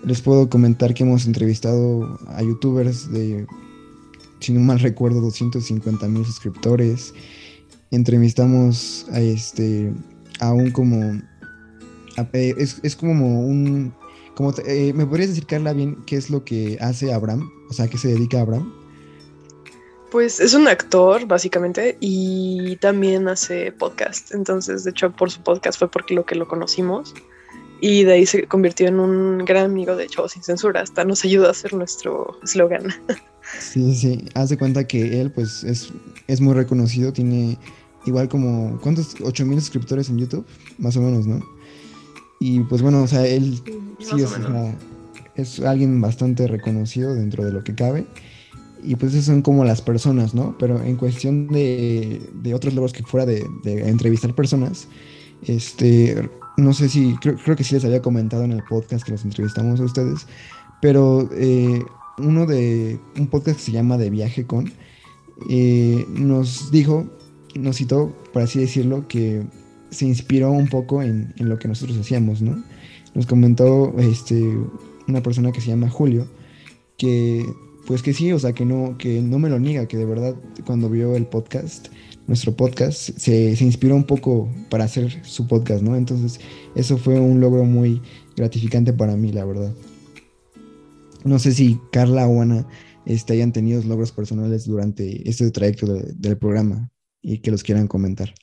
Les 0.06 0.22
puedo 0.22 0.48
comentar 0.48 0.94
que 0.94 1.02
hemos 1.02 1.26
entrevistado 1.26 2.18
a 2.28 2.42
youtubers 2.42 3.10
de, 3.10 3.46
si 4.40 4.52
no 4.52 4.60
mal 4.60 4.80
recuerdo, 4.80 5.20
250 5.20 6.08
mil 6.08 6.24
suscriptores. 6.24 7.12
Entrevistamos 7.90 9.06
a 9.12 9.20
este, 9.20 9.92
a 10.40 10.52
un 10.52 10.70
como, 10.70 11.20
es, 12.32 12.80
es 12.82 12.96
como 12.96 13.46
un 13.46 13.92
como 14.34 14.52
eh, 14.66 14.92
¿Me 14.94 15.06
podrías 15.06 15.30
decir, 15.30 15.46
Carla, 15.46 15.72
bien 15.72 16.02
qué 16.06 16.16
es 16.16 16.30
lo 16.30 16.44
que 16.44 16.78
hace 16.80 17.12
Abraham? 17.12 17.50
O 17.70 17.72
sea, 17.72 17.88
¿qué 17.88 17.98
se 17.98 18.08
dedica 18.08 18.38
a 18.38 18.42
Abraham? 18.42 18.72
Pues 20.10 20.38
es 20.38 20.54
un 20.54 20.68
actor, 20.68 21.26
básicamente, 21.26 21.96
y 22.00 22.76
también 22.76 23.26
hace 23.28 23.72
podcast. 23.72 24.32
Entonces, 24.32 24.84
de 24.84 24.90
hecho, 24.90 25.10
por 25.10 25.30
su 25.30 25.40
podcast 25.40 25.78
fue 25.78 25.90
porque 25.90 26.14
lo 26.14 26.24
que 26.24 26.34
lo 26.34 26.46
conocimos. 26.46 27.14
Y 27.80 28.04
de 28.04 28.12
ahí 28.12 28.26
se 28.26 28.46
convirtió 28.46 28.86
en 28.86 29.00
un 29.00 29.38
gran 29.44 29.66
amigo 29.66 29.96
de 29.96 30.06
Chavos 30.06 30.32
Sin 30.32 30.42
Censura. 30.42 30.80
Hasta 30.80 31.04
nos 31.04 31.24
ayuda 31.24 31.48
a 31.48 31.50
hacer 31.50 31.74
nuestro 31.74 32.38
eslogan. 32.42 32.94
Sí, 33.60 33.94
sí. 33.94 34.24
Haz 34.34 34.48
de 34.48 34.56
cuenta 34.56 34.86
que 34.86 35.20
él, 35.20 35.30
pues, 35.30 35.64
es, 35.64 35.92
es 36.28 36.40
muy 36.40 36.54
reconocido. 36.54 37.12
Tiene 37.12 37.58
igual 38.06 38.28
como, 38.28 38.80
¿cuántos? 38.80 39.16
8 39.22 39.44
mil 39.44 39.60
suscriptores 39.60 40.08
en 40.08 40.18
YouTube, 40.18 40.46
más 40.78 40.96
o 40.96 41.00
menos, 41.00 41.26
¿no? 41.26 41.44
Y 42.40 42.60
pues 42.60 42.82
bueno, 42.82 43.02
o 43.02 43.06
sea, 43.06 43.26
él 43.26 43.60
sí 43.98 44.16
es, 45.36 45.60
alguien 45.60 46.00
bastante 46.00 46.46
reconocido 46.46 47.14
dentro 47.14 47.44
de 47.44 47.52
lo 47.52 47.64
que 47.64 47.74
cabe. 47.74 48.06
Y 48.82 48.96
pues 48.96 49.14
esos 49.14 49.26
son 49.26 49.42
como 49.42 49.64
las 49.64 49.80
personas, 49.80 50.34
¿no? 50.34 50.56
Pero 50.58 50.82
en 50.82 50.96
cuestión 50.96 51.48
de, 51.48 52.20
otros 52.54 52.74
logros 52.74 52.92
que 52.92 53.02
fuera 53.02 53.24
de, 53.24 53.46
entrevistar 53.64 54.34
personas, 54.34 54.88
este, 55.46 56.28
no 56.56 56.74
sé 56.74 56.88
si, 56.88 57.16
creo, 57.16 57.56
que 57.56 57.64
sí 57.64 57.74
les 57.74 57.84
había 57.84 58.02
comentado 58.02 58.44
en 58.44 58.52
el 58.52 58.62
podcast 58.62 59.04
que 59.04 59.12
los 59.12 59.24
entrevistamos 59.24 59.80
a 59.80 59.84
ustedes, 59.84 60.26
pero 60.82 61.30
eh, 61.32 61.82
uno 62.18 62.44
de, 62.44 63.00
un 63.16 63.26
podcast 63.28 63.58
que 63.58 63.64
se 63.64 63.72
llama 63.72 63.96
De 63.96 64.10
Viaje 64.10 64.46
con, 64.46 64.70
eh, 65.48 66.04
nos 66.10 66.70
dijo, 66.70 67.06
nos 67.54 67.76
citó, 67.76 68.12
por 68.32 68.42
así 68.42 68.58
decirlo, 68.60 69.08
que 69.08 69.44
se 69.94 70.06
inspiró 70.06 70.50
un 70.50 70.68
poco 70.68 71.02
en, 71.02 71.32
lo 71.36 71.58
que 71.58 71.68
nosotros 71.68 71.98
hacíamos, 71.98 72.42
¿no? 72.42 72.62
Nos 73.14 73.26
comentó 73.26 73.94
este, 73.98 74.42
una 75.06 75.22
persona 75.22 75.52
que 75.52 75.60
se 75.60 75.68
llama 75.68 75.88
Julio, 75.88 76.26
que 76.96 77.46
pues 77.86 78.02
que 78.02 78.14
sí, 78.14 78.32
o 78.32 78.38
sea, 78.38 78.52
que 78.52 78.64
no, 78.64 78.96
que 78.98 79.20
no 79.20 79.38
me 79.38 79.50
lo 79.50 79.58
niega, 79.58 79.86
que 79.86 79.98
de 79.98 80.06
verdad 80.06 80.34
cuando 80.64 80.88
vio 80.88 81.16
el 81.16 81.26
podcast, 81.26 81.88
nuestro 82.26 82.56
podcast, 82.56 83.10
se, 83.18 83.54
se, 83.56 83.64
inspiró 83.64 83.94
un 83.94 84.04
poco 84.04 84.48
para 84.70 84.84
hacer 84.84 85.22
su 85.22 85.46
podcast, 85.46 85.82
¿no? 85.82 85.94
Entonces, 85.94 86.40
eso 86.74 86.96
fue 86.96 87.20
un 87.20 87.40
logro 87.40 87.64
muy 87.64 88.00
gratificante 88.36 88.94
para 88.94 89.16
mí, 89.16 89.32
la 89.32 89.44
verdad. 89.44 89.74
No 91.24 91.38
sé 91.38 91.52
si 91.52 91.78
Carla 91.92 92.26
o 92.26 92.40
Ana 92.40 92.66
este, 93.06 93.34
hayan 93.34 93.52
tenido 93.52 93.82
logros 93.82 94.12
personales 94.12 94.66
durante 94.66 95.28
este 95.28 95.50
trayecto 95.50 95.86
del 95.86 96.38
programa 96.38 96.90
y 97.22 97.38
que 97.38 97.50
los 97.50 97.62
quieran 97.62 97.86
comentar. 97.86 98.34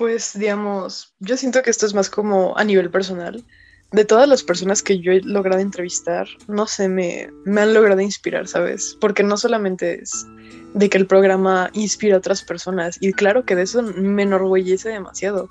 Pues, 0.00 0.32
digamos, 0.32 1.12
yo 1.18 1.36
siento 1.36 1.60
que 1.60 1.68
esto 1.68 1.84
es 1.84 1.92
más 1.92 2.08
como 2.08 2.56
a 2.56 2.64
nivel 2.64 2.90
personal. 2.90 3.44
De 3.92 4.06
todas 4.06 4.26
las 4.26 4.42
personas 4.42 4.82
que 4.82 4.98
yo 4.98 5.12
he 5.12 5.20
logrado 5.20 5.60
entrevistar, 5.60 6.26
no 6.48 6.66
sé, 6.66 6.88
me, 6.88 7.28
me 7.44 7.60
han 7.60 7.74
logrado 7.74 8.00
inspirar, 8.00 8.48
¿sabes? 8.48 8.96
Porque 8.98 9.22
no 9.22 9.36
solamente 9.36 10.00
es 10.00 10.26
de 10.72 10.88
que 10.88 10.96
el 10.96 11.06
programa 11.06 11.68
inspira 11.74 12.14
a 12.14 12.18
otras 12.18 12.42
personas, 12.42 12.96
y 12.98 13.12
claro 13.12 13.44
que 13.44 13.54
de 13.54 13.64
eso 13.64 13.82
me 13.82 14.22
enorgullece 14.22 14.88
demasiado, 14.88 15.50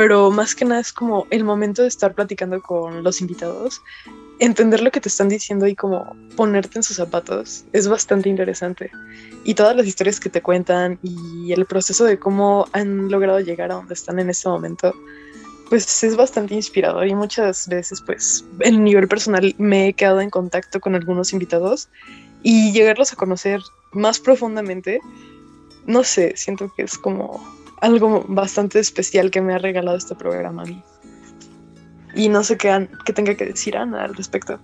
pero 0.00 0.30
más 0.30 0.54
que 0.54 0.64
nada 0.64 0.80
es 0.80 0.94
como 0.94 1.26
el 1.28 1.44
momento 1.44 1.82
de 1.82 1.88
estar 1.88 2.14
platicando 2.14 2.62
con 2.62 3.04
los 3.04 3.20
invitados 3.20 3.82
entender 4.38 4.80
lo 4.80 4.90
que 4.90 4.98
te 4.98 5.10
están 5.10 5.28
diciendo 5.28 5.66
y 5.66 5.76
como 5.76 6.16
ponerte 6.36 6.78
en 6.78 6.82
sus 6.82 6.96
zapatos 6.96 7.66
es 7.74 7.86
bastante 7.86 8.30
interesante. 8.30 8.90
Y 9.44 9.52
todas 9.52 9.76
las 9.76 9.86
historias 9.86 10.18
que 10.18 10.30
te 10.30 10.40
cuentan 10.40 10.98
y 11.02 11.52
el 11.52 11.66
proceso 11.66 12.06
de 12.06 12.18
cómo 12.18 12.66
han 12.72 13.10
logrado 13.10 13.40
llegar 13.40 13.72
a 13.72 13.74
donde 13.74 13.92
están 13.92 14.18
en 14.18 14.30
este 14.30 14.48
momento, 14.48 14.94
pues 15.68 16.02
es 16.02 16.16
bastante 16.16 16.54
inspirador 16.54 17.06
y 17.06 17.14
muchas 17.14 17.68
veces 17.68 18.00
pues 18.00 18.42
en 18.60 18.82
nivel 18.82 19.06
personal 19.06 19.54
me 19.58 19.88
he 19.88 19.92
quedado 19.92 20.22
en 20.22 20.30
contacto 20.30 20.80
con 20.80 20.94
algunos 20.94 21.34
invitados 21.34 21.90
y 22.42 22.72
llegarlos 22.72 23.12
a 23.12 23.16
conocer 23.16 23.60
más 23.92 24.18
profundamente, 24.18 24.98
no 25.84 26.04
sé, 26.04 26.32
siento 26.38 26.72
que 26.74 26.84
es 26.84 26.96
como 26.96 27.59
algo 27.80 28.24
bastante 28.28 28.78
especial 28.78 29.30
que 29.30 29.40
me 29.40 29.54
ha 29.54 29.58
regalado 29.58 29.96
este 29.96 30.14
programa 30.14 30.62
a 30.62 30.66
mí. 30.66 30.82
Y 32.14 32.28
no 32.28 32.42
sé 32.42 32.56
qué, 32.56 32.88
qué 33.04 33.12
tenga 33.12 33.34
que 33.34 33.46
decir 33.46 33.76
Ana 33.76 34.04
al 34.04 34.14
respecto. 34.14 34.58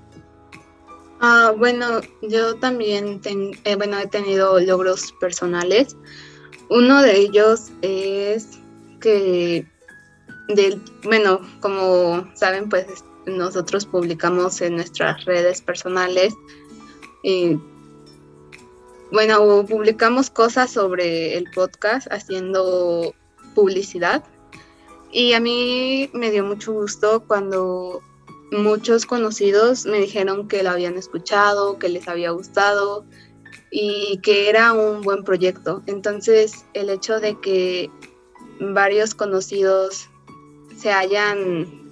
Ah, 1.20 1.54
bueno, 1.56 2.00
yo 2.22 2.56
también 2.56 3.20
eh, 3.64 3.76
bueno, 3.76 3.98
he 3.98 4.06
tenido 4.06 4.60
logros 4.60 5.12
personales. 5.20 5.96
Uno 6.68 7.00
de 7.00 7.16
ellos 7.16 7.70
es 7.82 8.58
que, 9.00 9.66
del, 10.48 10.82
bueno, 11.04 11.40
como 11.60 12.26
saben, 12.34 12.68
pues 12.68 12.86
nosotros 13.26 13.86
publicamos 13.86 14.60
en 14.60 14.76
nuestras 14.76 15.24
redes 15.24 15.60
personales. 15.62 16.34
y 17.22 17.58
bueno, 19.12 19.64
publicamos 19.66 20.30
cosas 20.30 20.70
sobre 20.70 21.36
el 21.36 21.50
podcast 21.50 22.06
haciendo 22.10 23.14
publicidad. 23.54 24.24
Y 25.12 25.32
a 25.32 25.40
mí 25.40 26.10
me 26.12 26.30
dio 26.30 26.44
mucho 26.44 26.72
gusto 26.72 27.24
cuando 27.26 28.02
muchos 28.52 29.06
conocidos 29.06 29.86
me 29.86 29.98
dijeron 29.98 30.48
que 30.48 30.62
lo 30.62 30.70
habían 30.70 30.96
escuchado, 30.96 31.78
que 31.78 31.88
les 31.88 32.08
había 32.08 32.30
gustado 32.30 33.04
y 33.70 34.18
que 34.22 34.48
era 34.48 34.72
un 34.72 35.02
buen 35.02 35.24
proyecto. 35.24 35.82
Entonces, 35.86 36.64
el 36.74 36.90
hecho 36.90 37.20
de 37.20 37.38
que 37.40 37.90
varios 38.60 39.14
conocidos 39.14 40.08
se 40.76 40.92
hayan 40.92 41.85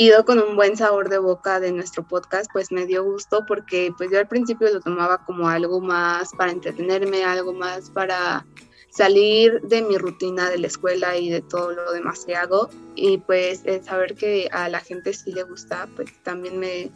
ido 0.00 0.24
con 0.24 0.38
un 0.38 0.56
buen 0.56 0.78
sabor 0.78 1.10
de 1.10 1.18
boca 1.18 1.60
de 1.60 1.72
nuestro 1.72 2.02
podcast, 2.02 2.50
pues 2.50 2.72
me 2.72 2.86
dio 2.86 3.04
gusto 3.04 3.44
porque 3.46 3.92
pues 3.98 4.10
yo 4.10 4.18
al 4.18 4.28
principio 4.28 4.72
lo 4.72 4.80
tomaba 4.80 5.26
como 5.26 5.46
algo 5.46 5.78
más 5.82 6.30
para 6.38 6.52
entretenerme, 6.52 7.22
algo 7.22 7.52
más 7.52 7.90
para 7.90 8.46
salir 8.88 9.60
de 9.60 9.82
mi 9.82 9.98
rutina 9.98 10.48
de 10.48 10.56
la 10.56 10.68
escuela 10.68 11.18
y 11.18 11.28
de 11.28 11.42
todo 11.42 11.72
lo 11.72 11.92
demás 11.92 12.24
que 12.24 12.34
hago 12.34 12.70
y 12.96 13.18
pues 13.18 13.62
saber 13.84 14.14
que 14.14 14.48
a 14.52 14.70
la 14.70 14.80
gente 14.80 15.12
sí 15.12 15.32
le 15.32 15.42
gusta, 15.42 15.86
pues 15.94 16.10
también 16.22 16.58
me, 16.58 16.90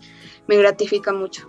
gratifica 0.49 1.13
mucho. 1.13 1.47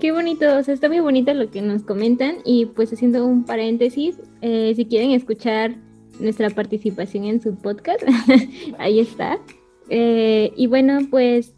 Qué 0.00 0.10
bonito, 0.10 0.56
o 0.56 0.62
sea, 0.64 0.74
está 0.74 0.88
muy 0.88 0.98
bonito 0.98 1.32
lo 1.32 1.48
que 1.48 1.62
nos 1.62 1.84
comentan 1.84 2.38
y 2.44 2.66
pues 2.66 2.92
haciendo 2.92 3.24
un 3.24 3.44
paréntesis, 3.44 4.16
eh, 4.40 4.72
si 4.74 4.86
quieren 4.86 5.12
escuchar 5.12 5.76
nuestra 6.22 6.50
participación 6.50 7.24
en 7.24 7.42
su 7.42 7.56
podcast, 7.56 8.02
ahí 8.78 9.00
está. 9.00 9.38
Eh, 9.88 10.52
y 10.56 10.66
bueno, 10.66 11.00
pues 11.10 11.52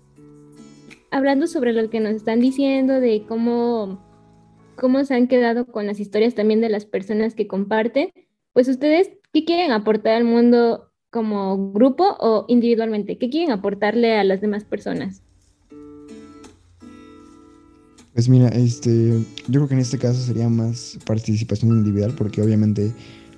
hablando 1.11 1.47
sobre 1.47 1.73
lo 1.73 1.88
que 1.90 2.00
nos 2.00 2.14
están 2.14 2.40
diciendo 2.40 3.00
de 3.00 3.25
cómo 3.28 4.00
cómo 4.76 5.04
se 5.04 5.14
han 5.14 5.28
quedado 5.28 5.66
con 5.66 5.87
las 5.87 6.00
historias 6.00 6.35
también 6.35 6.61
de 6.61 6.68
las 6.68 6.85
personas 6.85 7.35
que 7.35 7.47
comparten. 7.47 8.11
Pues 8.52 8.68
ustedes, 8.68 9.11
¿qué 9.33 9.44
quieren 9.44 9.73
aportar 9.73 10.14
al 10.14 10.25
mundo 10.25 10.90
como 11.11 11.73
grupo 11.73 12.16
o 12.18 12.44
individualmente? 12.49 13.18
¿Qué 13.18 13.30
quieren 13.30 13.50
aportarle 13.50 14.16
a 14.16 14.25
las 14.25 14.40
demás 14.40 14.64
personas? 14.64 15.23
Pues 18.12 18.28
mira, 18.28 18.49
este, 18.49 19.25
yo 19.49 19.61
creo 19.61 19.68
que 19.68 19.75
en 19.75 19.80
este 19.80 19.99
caso 19.99 20.21
sería 20.21 20.49
más 20.49 20.99
participación 21.04 21.73
individual, 21.73 22.14
porque 22.16 22.42
obviamente 22.42 22.92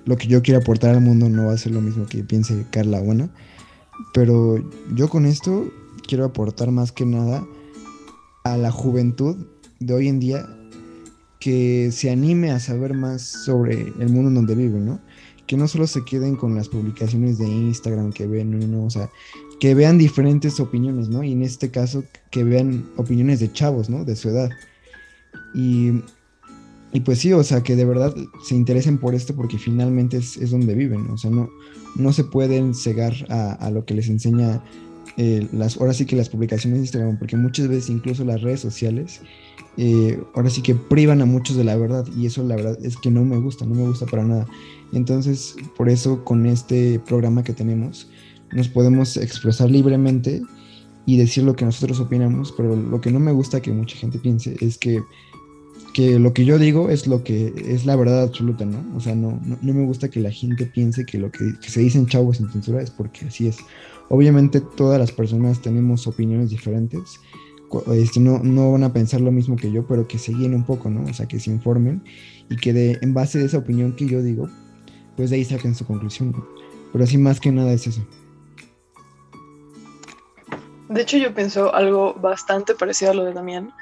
lo 0.07 0.15
que 0.15 0.27
yo 0.27 0.41
quiero 0.41 0.61
aportar 0.61 0.95
al 0.95 1.01
mundo 1.01 1.29
no 1.29 1.47
va 1.47 1.53
a 1.53 1.57
ser 1.57 1.73
lo 1.73 1.81
mismo 1.81 2.07
que 2.07 2.23
piense 2.23 2.65
Carla 2.71 3.01
Buena. 3.01 3.29
Pero 4.13 4.57
yo 4.95 5.09
con 5.09 5.25
esto 5.25 5.69
quiero 6.07 6.23
aportar 6.23 6.71
más 6.71 6.93
que 6.93 7.05
nada 7.05 7.45
a 8.45 8.55
la 8.55 8.71
juventud 8.71 9.35
de 9.79 9.93
hoy 9.93 10.07
en 10.07 10.19
día 10.19 10.47
que 11.41 11.91
se 11.91 12.09
anime 12.09 12.51
a 12.51 12.59
saber 12.61 12.93
más 12.93 13.21
sobre 13.21 13.93
el 13.99 14.09
mundo 14.09 14.29
en 14.29 14.35
donde 14.35 14.55
viven, 14.55 14.85
¿no? 14.85 15.01
Que 15.45 15.57
no 15.57 15.67
solo 15.67 15.87
se 15.87 16.05
queden 16.05 16.37
con 16.37 16.55
las 16.55 16.69
publicaciones 16.69 17.37
de 17.37 17.47
Instagram 17.47 18.13
que 18.13 18.27
ven, 18.27 18.71
¿no? 18.71 18.85
O 18.85 18.89
sea, 18.89 19.09
que 19.59 19.75
vean 19.75 19.97
diferentes 19.97 20.59
opiniones, 20.61 21.09
¿no? 21.09 21.21
Y 21.21 21.33
en 21.33 21.41
este 21.41 21.69
caso, 21.69 22.05
que 22.31 22.45
vean 22.45 22.89
opiniones 22.95 23.41
de 23.41 23.51
chavos, 23.51 23.89
¿no? 23.89 24.05
De 24.05 24.15
su 24.15 24.29
edad. 24.29 24.49
Y, 25.53 26.01
y 26.93 27.01
pues 27.01 27.19
sí, 27.19 27.33
o 27.33 27.43
sea, 27.43 27.61
que 27.63 27.75
de 27.75 27.85
verdad 27.85 28.15
se 28.43 28.55
interesen 28.55 28.97
por 28.97 29.13
esto 29.13 29.35
porque 29.35 29.57
finalmente 29.57 30.17
es, 30.17 30.51
donde 30.51 30.73
viven, 30.73 31.09
o 31.09 31.17
sea, 31.17 31.29
no, 31.29 31.49
no 31.95 32.13
se 32.13 32.23
pueden 32.23 32.73
cegar 32.73 33.13
a, 33.29 33.69
lo 33.69 33.85
que 33.85 33.93
les 33.93 34.09
enseña 34.09 34.63
eh, 35.17 35.47
las, 35.51 35.77
ahora 35.77 35.93
sí 35.93 36.05
que 36.05 36.15
las 36.15 36.29
publicaciones 36.29 36.79
de 36.79 36.85
Instagram, 36.85 37.19
porque 37.19 37.35
muchas 37.35 37.67
veces 37.67 37.89
incluso 37.89 38.23
las 38.23 38.41
redes 38.41 38.59
sociales 38.59 39.21
eh, 39.79 40.19
ahora 40.33 40.49
sí 40.49 40.63
que 40.63 40.73
privan 40.73 41.21
a 41.21 41.25
muchos 41.25 41.55
de 41.55 41.63
la 41.63 41.75
verdad 41.75 42.03
y 42.17 42.25
eso 42.25 42.43
la 42.43 42.55
verdad 42.55 42.77
es 42.83 42.97
que 42.97 43.11
no 43.11 43.23
me 43.23 43.37
gusta, 43.37 43.65
no 43.65 43.75
me 43.75 43.87
gusta 43.87 44.07
para 44.07 44.23
nada. 44.23 44.47
Entonces, 44.91 45.55
por 45.75 45.87
eso 45.87 46.23
con 46.23 46.47
este 46.47 46.99
programa 46.99 47.43
que 47.43 47.53
tenemos, 47.53 48.09
nos 48.51 48.67
podemos 48.69 49.17
expresar 49.17 49.69
libremente 49.69 50.41
y 51.05 51.17
decir 51.17 51.43
lo 51.43 51.55
que 51.55 51.65
nosotros 51.65 51.99
opinamos, 51.99 52.51
pero 52.57 52.75
lo 52.75 52.99
que 53.01 53.11
no 53.11 53.19
me 53.19 53.31
gusta 53.31 53.61
que 53.61 53.71
mucha 53.71 53.95
gente 53.97 54.17
piense 54.17 54.57
es 54.61 54.77
que, 54.79 55.01
lo 55.97 56.33
que 56.33 56.45
yo 56.45 56.59
digo 56.59 56.89
es 56.89 57.07
lo 57.07 57.23
que 57.23 57.53
es 57.67 57.85
la 57.85 57.95
verdad 57.95 58.23
absoluta, 58.23 58.65
¿no? 58.65 58.83
O 58.95 58.99
sea, 58.99 59.15
no, 59.15 59.39
no, 59.43 59.73
me 59.73 59.85
gusta 59.85 60.09
que 60.09 60.19
la 60.19 60.31
gente 60.31 60.65
piense 60.65 61.05
que 61.05 61.17
lo 61.17 61.31
que, 61.31 61.53
se 61.61 61.79
dicen 61.79 62.07
chavos 62.07 62.37
sin 62.37 62.51
censura 62.51 62.81
es 62.81 62.91
porque 62.91 63.25
así 63.25 63.47
es. 63.47 63.57
Obviamente 64.09 64.61
todas 64.61 64.99
las 64.99 65.11
personas 65.11 65.61
tenemos 65.61 66.07
opiniones 66.07 66.49
diferentes 66.49 67.19
este, 67.93 68.19
no, 68.19 68.39
no 68.39 68.71
van 68.71 68.83
a 68.83 68.93
pensar 68.93 69.21
lo 69.21 69.31
mismo 69.31 69.55
que 69.55 69.71
yo, 69.71 69.85
pero 69.85 70.07
que 70.07 70.17
se 70.17 70.31
guíen 70.33 70.55
un 70.55 70.63
poco, 70.63 70.89
¿no? 70.89 71.03
O 71.09 71.13
sea, 71.13 71.27
que 71.27 71.39
se 71.39 71.51
informen 71.51 72.03
y 72.49 72.55
que 72.55 72.97
en 73.01 73.13
base 73.13 73.39
de 73.39 73.45
esa 73.45 73.57
opinión 73.57 73.95
que 73.95 74.07
yo 74.07 74.21
digo, 74.21 74.49
pues 75.15 75.29
de 75.29 75.37
ahí 75.37 75.43
saquen 75.43 75.75
su 75.75 75.85
conclusión. 75.85 76.33
Pero 76.91 77.03
así 77.03 77.17
más 77.17 77.39
que 77.39 77.51
nada 77.51 77.73
es 77.73 77.87
eso. 77.87 78.01
De 80.89 81.01
hecho, 81.01 81.17
yo 81.17 81.33
pienso 81.33 81.73
algo 81.75 82.13
bastante 82.13 82.73
parecido 82.73 83.11
a 83.11 83.13
lo 83.13 83.25
de 83.25 83.33
Damián, 83.33 83.73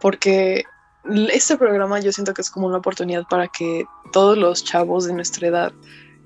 porque 0.00 0.64
este 1.04 1.56
programa 1.56 2.00
yo 2.00 2.12
siento 2.12 2.34
que 2.34 2.42
es 2.42 2.50
como 2.50 2.66
una 2.66 2.78
oportunidad 2.78 3.24
para 3.28 3.48
que 3.48 3.86
todos 4.12 4.36
los 4.36 4.64
chavos 4.64 5.06
de 5.06 5.12
nuestra 5.12 5.48
edad 5.48 5.72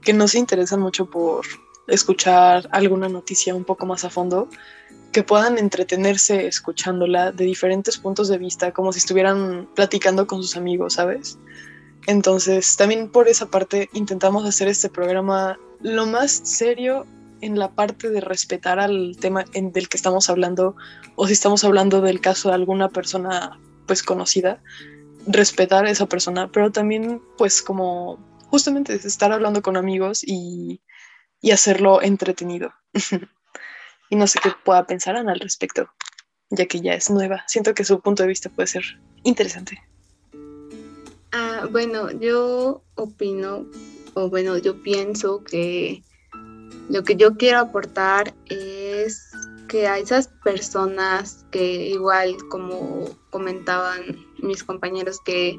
que 0.01 0.13
no 0.13 0.29
se 0.29 0.39
interesan 0.39 0.81
mucho 0.81 1.07
por 1.07 1.45
escuchar 1.89 2.69
alguna 2.73 3.09
noticia 3.09 3.55
un 3.55 3.65
poco 3.65 3.87
más 3.87 4.05
a 4.05 4.11
fondo, 4.11 4.49
que 5.13 5.23
puedan 5.23 5.59
entretenerse 5.59 6.47
escuchándola 6.47 7.33
de 7.33 7.45
diferentes 7.45 7.99
puntos 7.99 8.29
de 8.29 8.39
vista, 8.39 8.73
como 8.73 8.93
si 8.93 8.99
estuvieran 8.99 9.69
platicando 9.75 10.27
con 10.27 10.43
sus 10.43 10.57
amigos, 10.57 10.95
¿sabes? 10.95 11.39
Entonces, 12.07 12.77
también 12.77 13.11
por 13.11 13.29
esa 13.29 13.47
parte 13.47 13.89
intentamos 13.93 14.45
hacer 14.45 14.69
este 14.69 14.89
programa 14.89 15.59
lo 15.81 16.07
más 16.07 16.33
serio 16.33 17.07
en 17.41 17.59
la 17.59 17.71
parte 17.73 18.09
de 18.09 18.21
respetar 18.21 18.79
al 18.79 19.17
tema 19.21 19.45
del 19.53 19.89
que 19.89 19.97
estamos 19.97 20.31
hablando, 20.31 20.77
o 21.17 21.27
si 21.27 21.33
estamos 21.35 21.65
hablando 21.65 22.01
del 22.01 22.21
caso 22.21 22.49
de 22.49 22.55
alguna 22.55 22.89
persona 22.89 23.59
pues 23.87 24.03
conocida, 24.03 24.63
respetar 25.27 25.87
a 25.87 25.91
esa 25.91 26.07
persona, 26.07 26.51
pero 26.51 26.71
también 26.73 27.23
pues 27.39 27.63
como 27.63 28.19
justamente 28.49 28.95
estar 28.95 29.33
hablando 29.33 29.63
con 29.63 29.77
amigos 29.77 30.23
y, 30.25 30.83
y 31.41 31.51
hacerlo 31.53 32.03
entretenido. 32.03 32.73
y 34.11 34.17
no 34.17 34.27
sé 34.27 34.39
qué 34.43 34.51
pueda 34.65 34.87
pensar 34.87 35.17
Ana 35.17 35.33
al 35.33 35.41
respecto, 35.41 35.89
ya 36.51 36.67
que 36.67 36.81
ya 36.81 36.95
es 36.95 37.11
nueva. 37.11 37.45
Siento 37.47 37.75
que 37.75 37.85
su 37.85 38.01
punto 38.01 38.23
de 38.23 38.29
vista 38.29 38.51
puede 38.51 38.67
ser 38.67 38.85
interesante. 39.25 39.83
Ah, 41.33 41.67
bueno, 41.71 42.11
yo 42.11 42.85
opino, 42.97 43.67
o 44.15 44.29
bueno, 44.29 44.59
yo 44.59 44.83
pienso 44.83 45.43
que 45.45 46.03
lo 46.91 47.03
que 47.05 47.17
yo 47.17 47.37
quiero 47.39 47.61
aportar 47.61 48.35
es 48.51 49.33
que 49.73 49.89
a 49.89 49.99
esas 49.99 50.29
personas 50.29 51.47
que 51.51 51.89
igual 51.89 52.37
como 52.51 53.09
comentaban 53.31 54.19
mis 54.37 54.63
compañeros 54.63 55.19
que 55.25 55.59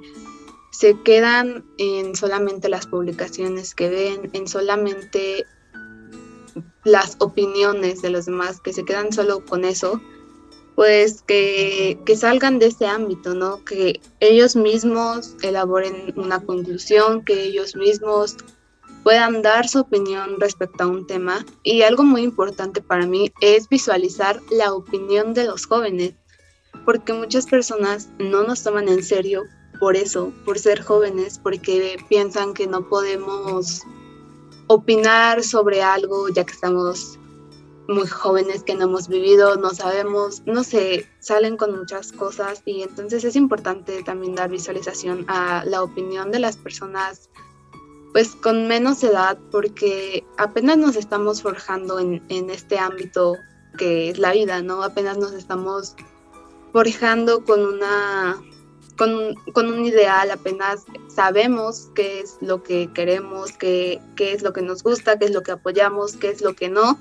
se 0.70 1.01
quedan 1.01 1.65
en 1.79 2.15
solamente 2.15 2.70
las 2.70 2.86
publicaciones 2.86 3.74
que 3.74 3.89
ven, 3.89 4.29
en 4.34 4.48
solamente 4.48 5.48
las 6.84 7.15
opiniones 7.22 8.03
de 8.03 8.12
los 8.12 8.27
demás, 8.27 8.62
que 8.62 8.72
se 8.72 8.86
quedan 8.86 9.12
solo 9.12 9.43
con 9.46 9.65
eso, 9.65 10.00
pues 10.75 11.24
que, 11.24 11.98
salgan 12.15 12.60
de 12.60 12.67
ese 12.67 12.86
ámbito, 12.86 13.34
¿no? 13.34 13.65
Que 13.65 14.00
ellos 14.20 14.55
mismos 14.55 15.36
elaboren 15.41 16.13
una 16.17 16.39
conclusión, 16.39 17.25
que 17.25 17.46
ellos 17.46 17.75
mismos 17.75 18.36
puedan 19.03 19.41
dar 19.41 19.67
su 19.67 19.81
opinión 19.81 20.39
respecto 20.39 20.83
a 20.83 20.88
un 20.88 21.05
tema. 21.05 21.45
Y 21.63 21.81
algo 21.81 22.03
muy 22.03 22.22
importante 22.22 22.81
para 22.81 23.05
mí 23.05 23.31
es 23.41 23.69
visualizar 23.69 24.39
la 24.50 24.74
opinión 24.74 25.33
de 25.33 25.45
los 25.45 25.65
jóvenes, 25.65 26.13
porque 26.86 27.13
muchas 27.13 27.45
personas 27.45 28.10
no 28.17 28.43
nos 28.43 28.63
toman 28.63 28.88
en 28.88 29.03
serio 29.03 29.43
por 29.79 29.95
eso, 29.95 30.31
por 30.45 30.57
ser 30.60 30.81
jóvenes, 30.81 31.39
porque 31.39 31.98
piensan 32.10 32.53
que 32.53 32.67
no 32.67 32.88
podemos 32.88 33.81
opinar 34.67 35.43
sobre 35.43 35.83
algo 35.83 36.29
ya 36.29 36.45
que 36.45 36.53
estamos 36.53 37.19
muy 37.88 38.07
jóvenes 38.07 38.63
que 38.63 38.75
no 38.75 38.86
hemos 38.86 39.07
vivido, 39.07 39.57
no 39.57 39.72
sabemos, 39.72 40.41
no 40.45 40.63
sé, 40.63 41.05
salen 41.19 41.57
con 41.57 41.77
muchas 41.77 42.12
cosas 42.12 42.62
y 42.65 42.81
entonces 42.81 43.24
es 43.24 43.36
importante 43.36 44.03
también 44.03 44.36
dar 44.36 44.50
visualización 44.50 45.25
a 45.27 45.65
la 45.65 45.83
opinión 45.83 46.31
de 46.31 46.39
las 46.39 46.55
personas 46.55 47.29
pues 48.13 48.36
con 48.36 48.67
menos 48.67 49.03
edad 49.03 49.38
porque 49.51 50.24
apenas 50.38 50.77
nos 50.77 50.96
estamos 50.96 51.41
forjando 51.41 52.00
en, 52.00 52.24
en 52.29 52.50
este 52.50 52.77
ámbito 52.77 53.36
que 53.77 54.12
es 54.12 54.20
la 54.20 54.32
vida, 54.32 54.62
¿no? 54.62 54.84
Apenas 54.84 55.17
nos 55.17 55.34
estamos 55.34 55.96
forjando 56.72 57.43
con 57.43 57.65
una 57.65 58.38
con, 58.98 59.34
con, 59.53 59.74
un 59.74 59.86
ideal, 59.86 60.29
apenas 60.29 60.86
sabemos 61.08 61.89
qué 61.96 62.20
es 62.20 62.38
lo 62.41 62.62
que 62.62 62.91
queremos, 62.93 63.51
qué, 63.53 64.00
qué 64.15 64.34
es 64.34 64.43
lo 64.43 64.53
que 64.53 64.62
nos 64.62 64.84
gusta, 64.84 65.17
qué 65.17 65.25
es 65.25 65.32
lo 65.32 65.41
que 65.41 65.51
apoyamos, 65.51 66.15
qué 66.15 66.29
es 66.29 66.41
lo 66.41 66.53
que 66.53 66.70
no. 66.70 67.00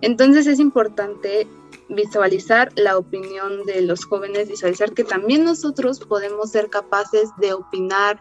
Entonces 0.00 0.46
es 0.46 0.60
importante 0.60 1.48
visualizar 1.88 2.70
la 2.76 2.96
opinión 2.96 3.64
de 3.64 3.82
los 3.82 4.04
jóvenes, 4.04 4.48
visualizar 4.48 4.92
que 4.92 5.02
también 5.02 5.44
nosotros 5.44 5.98
podemos 5.98 6.52
ser 6.52 6.70
capaces 6.70 7.30
de 7.38 7.52
opinar 7.52 8.20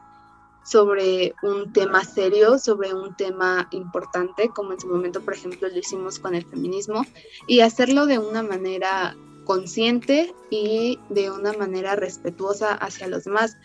sobre 0.68 1.34
un 1.44 1.72
tema 1.72 2.04
serio, 2.04 2.60
sobre 2.60 2.94
un 2.94 3.16
tema 3.16 3.68
importante, 3.72 4.50
como 4.50 4.74
en 4.74 4.80
su 4.80 4.88
momento, 4.88 5.22
por 5.22 5.34
ejemplo, 5.34 5.68
lo 5.68 5.78
hicimos 5.78 6.20
con 6.20 6.36
el 6.36 6.46
feminismo, 6.46 7.06
y 7.48 7.62
hacerlo 7.62 8.06
de 8.06 8.20
una 8.20 8.44
manera 8.44 9.16
consciente 9.46 10.36
y 10.50 11.00
de 11.10 11.32
una 11.32 11.54
manera 11.54 11.96
respetuosa 11.96 12.74
hacia 12.74 13.08
los 13.08 13.24
demás. 13.24 13.56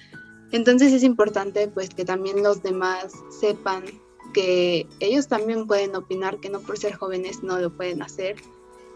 Entonces 0.52 0.92
es 0.92 1.02
importante 1.02 1.66
pues 1.66 1.90
que 1.90 2.04
también 2.04 2.42
los 2.42 2.62
demás 2.62 3.12
sepan 3.40 3.82
que 4.32 4.86
ellos 5.00 5.26
también 5.26 5.66
pueden 5.66 5.96
opinar, 5.96 6.38
que 6.38 6.50
no 6.50 6.60
por 6.60 6.78
ser 6.78 6.94
jóvenes 6.94 7.42
no 7.42 7.58
lo 7.58 7.70
pueden 7.76 8.00
hacer 8.00 8.36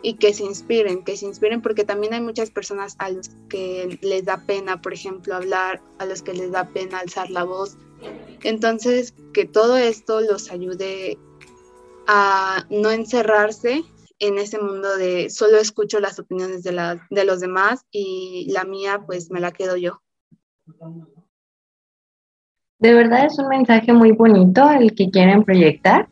y 0.02 0.14
que 0.14 0.32
se 0.32 0.44
inspiren, 0.44 1.02
que 1.02 1.16
se 1.16 1.26
inspiren 1.26 1.60
porque 1.60 1.84
también 1.84 2.14
hay 2.14 2.20
muchas 2.20 2.50
personas 2.50 2.94
a 2.98 3.10
los 3.10 3.30
que 3.48 3.98
les 4.02 4.24
da 4.24 4.44
pena, 4.46 4.80
por 4.80 4.94
ejemplo, 4.94 5.34
hablar, 5.34 5.82
a 5.98 6.06
los 6.06 6.22
que 6.22 6.34
les 6.34 6.52
da 6.52 6.68
pena 6.68 6.98
alzar 6.98 7.30
la 7.30 7.42
voz. 7.42 7.76
Entonces, 8.42 9.14
que 9.32 9.44
todo 9.44 9.76
esto 9.76 10.20
los 10.20 10.50
ayude 10.50 11.18
a 12.06 12.64
no 12.70 12.90
encerrarse 12.90 13.82
en 14.18 14.38
ese 14.38 14.58
mundo 14.58 14.96
de 14.96 15.28
solo 15.30 15.58
escucho 15.58 16.00
las 16.00 16.18
opiniones 16.18 16.62
de, 16.62 16.72
la, 16.72 17.06
de 17.10 17.24
los 17.24 17.40
demás 17.40 17.84
y 17.90 18.50
la 18.50 18.64
mía 18.64 19.02
pues 19.06 19.30
me 19.30 19.40
la 19.40 19.52
quedo 19.52 19.76
yo. 19.76 20.00
De 22.78 22.94
verdad 22.94 23.26
es 23.26 23.38
un 23.38 23.48
mensaje 23.48 23.92
muy 23.92 24.12
bonito 24.12 24.70
el 24.70 24.94
que 24.94 25.10
quieren 25.10 25.44
proyectar 25.44 26.08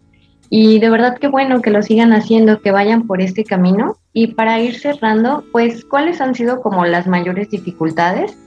y 0.50 0.78
de 0.78 0.90
verdad 0.90 1.19
que 1.19 1.28
bueno 1.28 1.62
que 1.62 1.71
lo 1.71 1.83
sigan 1.83 2.12
haciendo, 2.12 2.61
que 2.61 2.71
vayan 2.71 3.07
por 3.07 3.21
este 3.21 3.45
camino. 3.45 3.97
Y 4.12 4.28
para 4.28 4.61
ir 4.61 4.78
cerrando, 4.78 5.45
pues, 5.50 5.85
¿cuáles 5.85 6.21
han 6.21 6.37
sido 6.37 6.62
como 6.62 6.85
las 6.85 7.09
mayores 7.09 7.50
dificultades 7.50 8.38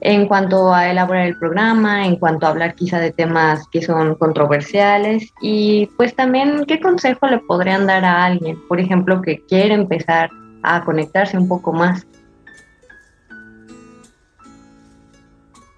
en 0.00 0.28
cuanto 0.28 0.72
a 0.72 0.90
elaborar 0.90 1.26
el 1.26 1.38
programa, 1.38 2.06
en 2.06 2.16
cuanto 2.16 2.46
a 2.46 2.50
hablar 2.50 2.74
quizá 2.74 2.98
de 2.98 3.12
temas 3.12 3.66
que 3.68 3.82
son 3.82 4.14
controversiales? 4.16 5.32
Y 5.40 5.86
pues 5.96 6.14
también, 6.14 6.64
¿qué 6.66 6.80
consejo 6.80 7.26
le 7.26 7.38
podrían 7.38 7.86
dar 7.86 8.04
a 8.04 8.24
alguien, 8.24 8.58
por 8.68 8.80
ejemplo, 8.80 9.22
que 9.22 9.44
quiere 9.46 9.74
empezar 9.74 10.30
a 10.62 10.84
conectarse 10.84 11.38
un 11.38 11.48
poco 11.48 11.72
más? 11.72 12.06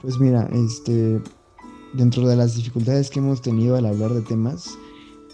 Pues 0.00 0.18
mira, 0.18 0.48
este, 0.52 1.20
dentro 1.92 2.26
de 2.28 2.36
las 2.36 2.54
dificultades 2.56 3.10
que 3.10 3.18
hemos 3.18 3.42
tenido 3.42 3.76
al 3.76 3.86
hablar 3.86 4.10
de 4.10 4.22
temas, 4.22 4.78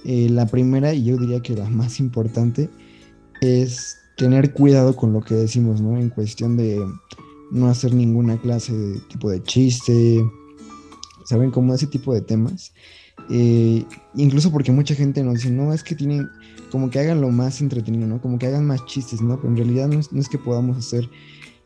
eh, 0.05 0.29
la 0.31 0.47
primera, 0.47 0.93
y 0.93 1.05
yo 1.05 1.17
diría 1.17 1.41
que 1.41 1.55
la 1.55 1.69
más 1.71 2.01
importante, 2.01 2.71
es 3.41 3.99
tener 4.17 4.53
cuidado 4.53 4.95
con 4.95 5.13
lo 5.13 5.21
que 5.21 5.35
decimos, 5.35 5.81
¿no? 5.81 5.99
En 5.99 6.09
cuestión 6.09 6.57
de 6.57 6.81
no 7.51 7.69
hacer 7.69 7.95
ninguna 7.95 8.41
clase 8.41 8.77
de 8.77 9.01
tipo 9.01 9.31
de 9.31 9.43
chiste, 9.43 10.25
¿saben? 11.25 11.51
Como 11.51 11.75
ese 11.75 11.87
tipo 11.87 12.15
de 12.15 12.21
temas. 12.21 12.73
Eh, 13.31 13.85
incluso 14.15 14.51
porque 14.51 14.73
mucha 14.73 14.95
gente 14.95 15.23
nos 15.23 15.35
dice, 15.35 15.51
no, 15.51 15.73
es 15.73 15.83
que 15.83 15.95
tienen, 15.95 16.29
como 16.71 16.91
que 16.91 16.99
hagan 16.99 17.21
lo 17.21 17.31
más 17.31 17.61
entretenido, 17.61 18.07
¿no? 18.07 18.21
Como 18.21 18.39
que 18.39 18.47
hagan 18.47 18.67
más 18.67 18.85
chistes, 18.87 19.21
¿no? 19.21 19.37
Pero 19.37 19.49
en 19.49 19.57
realidad 19.57 19.89
no 19.89 20.21
es, 20.21 20.29
que 20.29 20.39
podamos 20.39 20.77
hacer 20.77 21.09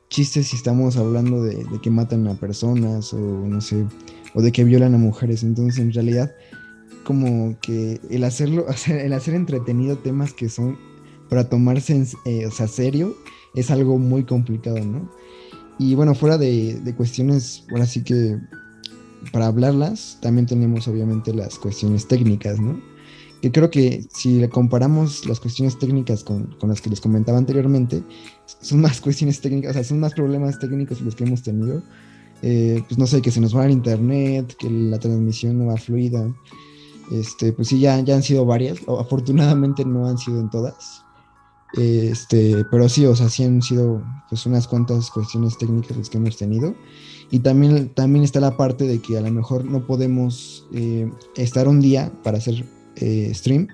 chistes 0.09 0.49
si 0.49 0.57
estamos 0.57 0.97
hablando 0.97 1.43
de, 1.43 1.65
de, 1.65 1.81
que 1.83 1.91
matan 1.91 2.27
a 2.29 2.35
personas 2.35 3.13
o 3.13 3.19
no 3.19 3.61
sé, 3.61 3.85
o 4.35 4.43
de 4.43 4.53
que 4.53 4.65
violan 4.65 4.95
a 4.95 4.99
mujeres. 4.99 5.43
Entonces, 5.43 5.79
en 5.81 5.93
realidad, 5.93 6.33
como 7.05 7.59
que 7.61 8.01
el 8.11 8.25
hacerlo, 8.25 8.67
el 8.87 9.13
hacer 9.13 9.35
entretenido 9.35 9.97
temas 9.97 10.33
que 10.33 10.49
son 10.49 10.79
para 11.29 11.49
tomarse 11.49 11.95
en, 11.95 12.07
eh, 12.25 12.47
o 12.47 12.51
sea, 12.51 12.69
serio, 12.69 13.17
es 13.55 13.71
algo 13.71 13.99
muy 13.99 14.25
complicado, 14.25 14.81
¿no? 14.85 15.11
Y 15.79 15.95
bueno, 15.95 16.15
fuera 16.15 16.39
de, 16.39 16.81
de, 16.81 16.95
cuestiones, 16.95 17.65
ahora 17.71 17.87
sí 17.87 18.03
que 18.03 18.39
para 19.33 19.47
hablarlas, 19.47 20.19
también 20.21 20.47
tenemos 20.47 20.89
obviamente 20.89 21.33
las 21.33 21.59
cuestiones 21.59 22.09
técnicas, 22.09 22.59
¿no? 22.59 22.81
Que 23.43 23.53
creo 23.53 23.71
que 23.71 24.05
si 24.13 24.47
comparamos 24.49 25.27
las 25.27 25.39
cuestiones 25.39 25.79
técnicas 25.79 26.25
con, 26.25 26.57
con, 26.59 26.71
las 26.71 26.81
que 26.81 26.91
les 26.91 27.01
comentaba 27.01 27.39
anteriormente, 27.39 28.03
son 28.61 28.81
más 28.81 29.01
cuestiones 29.03 29.41
técnicas, 29.41 29.71
o 29.71 29.75
sea, 29.75 29.85
son 29.85 30.01
más 30.01 30.15
problemas 30.15 30.59
técnicos 30.59 31.01
los 31.01 31.15
que 31.15 31.25
hemos 31.25 31.43
tenido 31.43 31.83
eh, 32.43 32.83
pues 32.87 32.99
no 32.99 33.07
sé, 33.07 33.21
que 33.21 33.31
se 33.31 33.41
nos 33.41 33.57
va 33.57 33.67
el 33.67 33.73
internet, 33.73 34.55
que 34.59 34.71
la 34.71 34.99
transmisión 34.99 35.59
no 35.59 35.67
va 35.67 35.77
fluida. 35.77 36.33
Este, 37.11 37.53
pues 37.53 37.69
sí, 37.69 37.81
ya, 37.81 37.99
ya 38.01 38.17
han 38.17 38.23
sido 38.23 38.45
varias, 38.45 38.79
afortunadamente 38.87 39.85
no 39.85 40.07
han 40.07 40.19
sido 40.19 40.41
en 40.41 40.51
todas. 40.51 41.05
Este, 41.75 42.65
pero 42.71 42.89
sí, 42.89 43.05
o 43.05 43.15
sea, 43.15 43.29
sí 43.29 43.45
han 43.45 43.61
sido 43.63 44.03
pues 44.29 44.47
unas 44.47 44.67
cuantas 44.67 45.11
cuestiones 45.11 45.59
técnicas 45.59 45.97
las 45.97 46.09
que 46.09 46.19
hemos 46.19 46.37
tenido. 46.37 46.75
Y 47.31 47.41
también, 47.41 47.91
también 47.91 48.25
está 48.25 48.41
la 48.41 48.57
parte 48.57 48.87
de 48.87 49.01
que 49.01 49.19
a 49.19 49.21
lo 49.21 49.31
mejor 49.31 49.65
no 49.65 49.87
podemos 49.87 50.67
eh, 50.73 51.11
estar 51.37 51.69
un 51.69 51.81
día 51.81 52.11
para 52.23 52.39
hacer 52.39 52.65
eh, 52.97 53.31
stream, 53.35 53.69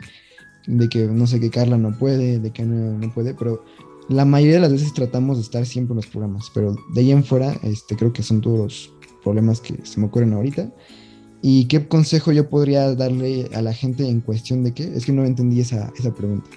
de 0.66 0.88
que 0.88 1.06
no 1.06 1.26
sé, 1.26 1.38
que 1.38 1.50
Carla 1.50 1.78
no 1.78 1.96
puede, 1.96 2.40
de 2.40 2.50
que 2.50 2.64
no, 2.64 2.98
no 2.98 3.14
puede, 3.14 3.34
pero 3.34 3.64
la 4.08 4.24
mayoría 4.24 4.56
de 4.56 4.60
las 4.60 4.72
veces 4.72 4.92
tratamos 4.92 5.36
de 5.36 5.44
estar 5.44 5.64
siempre 5.66 5.92
en 5.92 5.96
los 5.96 6.06
programas, 6.06 6.50
pero 6.52 6.74
de 6.94 7.00
ahí 7.00 7.12
en 7.12 7.24
fuera, 7.24 7.56
este, 7.62 7.96
creo 7.96 8.12
que 8.12 8.22
son 8.22 8.40
todos 8.40 8.58
los 8.58 8.92
problemas 9.22 9.60
que 9.60 9.86
se 9.86 10.00
me 10.00 10.06
ocurren 10.06 10.32
ahorita. 10.32 10.72
¿Y 11.40 11.66
qué 11.66 11.86
consejo 11.86 12.32
yo 12.32 12.48
podría 12.48 12.94
darle 12.94 13.50
a 13.54 13.62
la 13.62 13.72
gente 13.72 14.08
en 14.08 14.20
cuestión 14.20 14.64
de 14.64 14.72
qué? 14.72 14.84
Es 14.94 15.04
que 15.04 15.12
no 15.12 15.24
entendí 15.24 15.60
esa, 15.60 15.92
esa 15.98 16.12
pregunta. 16.14 16.48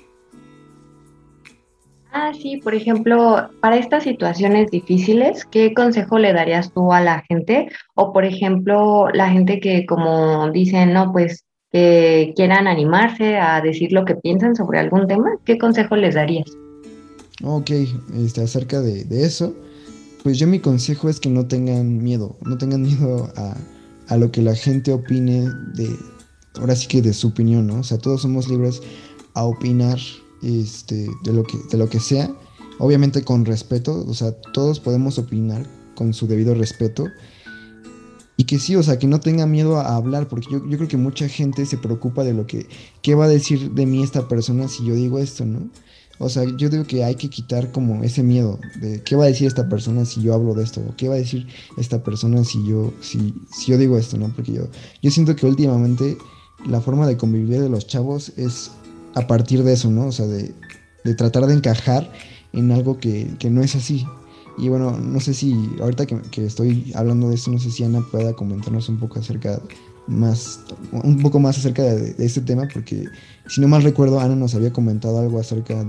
Ah, 2.27 2.33
sí, 2.33 2.57
por 2.57 2.75
ejemplo, 2.75 3.49
para 3.61 3.77
estas 3.77 4.03
situaciones 4.03 4.69
difíciles, 4.69 5.45
¿qué 5.49 5.73
consejo 5.73 6.19
le 6.19 6.33
darías 6.33 6.73
tú 6.73 6.91
a 6.91 6.99
la 6.99 7.23
gente? 7.29 7.69
O, 7.95 8.11
por 8.11 8.25
ejemplo, 8.25 9.07
la 9.13 9.29
gente 9.29 9.61
que 9.61 9.85
como 9.85 10.51
dicen, 10.51 10.91
no, 10.91 11.13
pues 11.13 11.45
que 11.71 12.33
quieran 12.35 12.67
animarse 12.67 13.37
a 13.37 13.61
decir 13.61 13.93
lo 13.93 14.03
que 14.03 14.15
piensan 14.15 14.57
sobre 14.57 14.79
algún 14.79 15.07
tema, 15.07 15.37
¿qué 15.45 15.57
consejo 15.57 15.95
les 15.95 16.15
darías? 16.15 16.47
Ok, 17.45 17.71
este, 18.17 18.41
acerca 18.41 18.81
de, 18.81 19.05
eso, 19.09 19.55
pues 20.21 20.37
yo 20.37 20.47
mi 20.47 20.59
consejo 20.59 21.07
es 21.07 21.21
que 21.21 21.29
no 21.29 21.47
tengan 21.47 21.97
miedo, 22.03 22.35
no 22.41 22.57
tengan 22.57 22.81
miedo 22.89 23.31
a, 23.37 23.55
a, 24.09 24.17
lo 24.17 24.33
que 24.33 24.41
la 24.41 24.53
gente 24.53 24.91
opine 24.91 25.49
de, 25.75 25.95
ahora 26.59 26.75
sí 26.75 26.89
que 26.89 27.01
de 27.01 27.13
su 27.13 27.29
opinión, 27.29 27.67
¿no? 27.67 27.79
O 27.79 27.83
sea, 27.83 27.97
todos 27.97 28.23
somos 28.23 28.49
libres 28.49 28.81
a 29.33 29.45
opinar 29.45 29.97
este, 30.41 31.09
de, 31.23 31.33
lo 31.33 31.43
que, 31.43 31.57
de 31.69 31.77
lo 31.77 31.89
que 31.89 31.99
sea, 31.99 32.33
obviamente 32.79 33.23
con 33.23 33.45
respeto, 33.45 34.05
o 34.07 34.13
sea, 34.13 34.31
todos 34.53 34.79
podemos 34.79 35.17
opinar 35.17 35.65
con 35.95 36.13
su 36.13 36.27
debido 36.27 36.53
respeto. 36.53 37.07
Y 38.39 38.43
que 38.43 38.59
sí, 38.59 38.75
o 38.75 38.83
sea, 38.83 38.99
que 38.99 39.07
no 39.07 39.19
tenga 39.19 39.47
miedo 39.47 39.77
a 39.79 39.95
hablar, 39.95 40.27
porque 40.27 40.47
yo, 40.51 40.63
yo 40.67 40.77
creo 40.77 40.87
que 40.87 40.97
mucha 40.97 41.27
gente 41.27 41.65
se 41.65 41.77
preocupa 41.77 42.23
de 42.23 42.33
lo 42.33 42.45
que, 42.45 42.67
¿qué 43.01 43.15
va 43.15 43.25
a 43.25 43.29
decir 43.29 43.71
de 43.71 43.87
mí 43.87 44.03
esta 44.03 44.27
persona 44.27 44.67
si 44.67 44.85
yo 44.85 44.93
digo 44.93 45.17
esto, 45.17 45.43
¿no? 45.43 45.71
O 46.19 46.29
sea, 46.29 46.43
yo 46.57 46.69
digo 46.69 46.85
que 46.85 47.03
hay 47.03 47.15
que 47.15 47.29
quitar 47.29 47.71
como 47.71 48.03
ese 48.03 48.23
miedo 48.23 48.59
de 48.81 49.03
qué 49.03 49.15
va 49.15 49.25
a 49.25 49.27
decir 49.27 49.47
esta 49.47 49.69
persona 49.69 50.03
si 50.05 50.21
yo 50.21 50.33
hablo 50.33 50.53
de 50.55 50.63
esto, 50.63 50.81
o 50.81 50.95
qué 50.95 51.07
va 51.09 51.15
a 51.15 51.19
decir 51.19 51.47
esta 51.77 52.03
persona 52.03 52.43
si 52.43 52.65
yo, 52.65 52.93
si, 53.01 53.35
si 53.51 53.71
yo 53.71 53.77
digo 53.77 53.97
esto, 53.97 54.17
¿no? 54.17 54.29
Porque 54.35 54.53
yo, 54.53 54.67
yo 55.01 55.11
siento 55.11 55.35
que 55.35 55.45
últimamente 55.45 56.17
la 56.65 56.81
forma 56.81 57.05
de 57.05 57.17
convivir 57.17 57.61
de 57.61 57.69
los 57.69 57.85
chavos 57.85 58.33
es 58.35 58.71
a 59.17 59.25
partir 59.25 59.63
de 59.63 59.73
eso, 59.73 59.89
¿no? 59.89 60.07
O 60.07 60.11
sea, 60.11 60.27
de, 60.27 60.53
de 61.03 61.15
tratar 61.15 61.47
de 61.47 61.55
encajar 61.55 62.11
en 62.53 62.71
algo 62.71 62.99
que, 62.99 63.33
que, 63.39 63.49
no 63.49 63.63
es 63.63 63.75
así. 63.75 64.05
Y 64.59 64.69
bueno, 64.69 64.91
no 64.91 65.19
sé 65.19 65.33
si 65.33 65.55
ahorita 65.81 66.05
que, 66.05 66.45
estoy 66.45 66.91
hablando 66.95 67.29
de 67.29 67.35
esto, 67.35 67.49
no 67.49 67.57
sé 67.57 67.71
si 67.71 67.83
Ana 67.83 68.05
pueda 68.11 68.33
comentarnos 68.33 68.89
un 68.89 68.99
poco 68.99 69.19
acerca 69.19 69.59
más, 70.05 70.61
un 70.91 71.19
poco 71.21 71.39
más 71.39 71.57
acerca 71.57 71.81
de, 71.81 72.15
este 72.19 72.41
tema, 72.41 72.67
porque 72.71 73.05
si 73.47 73.59
no 73.59 73.67
mal 73.67 73.81
recuerdo, 73.81 74.19
Ana 74.19 74.35
nos 74.35 74.53
había 74.53 74.71
comentado 74.71 75.19
algo 75.19 75.39
acerca 75.39 75.83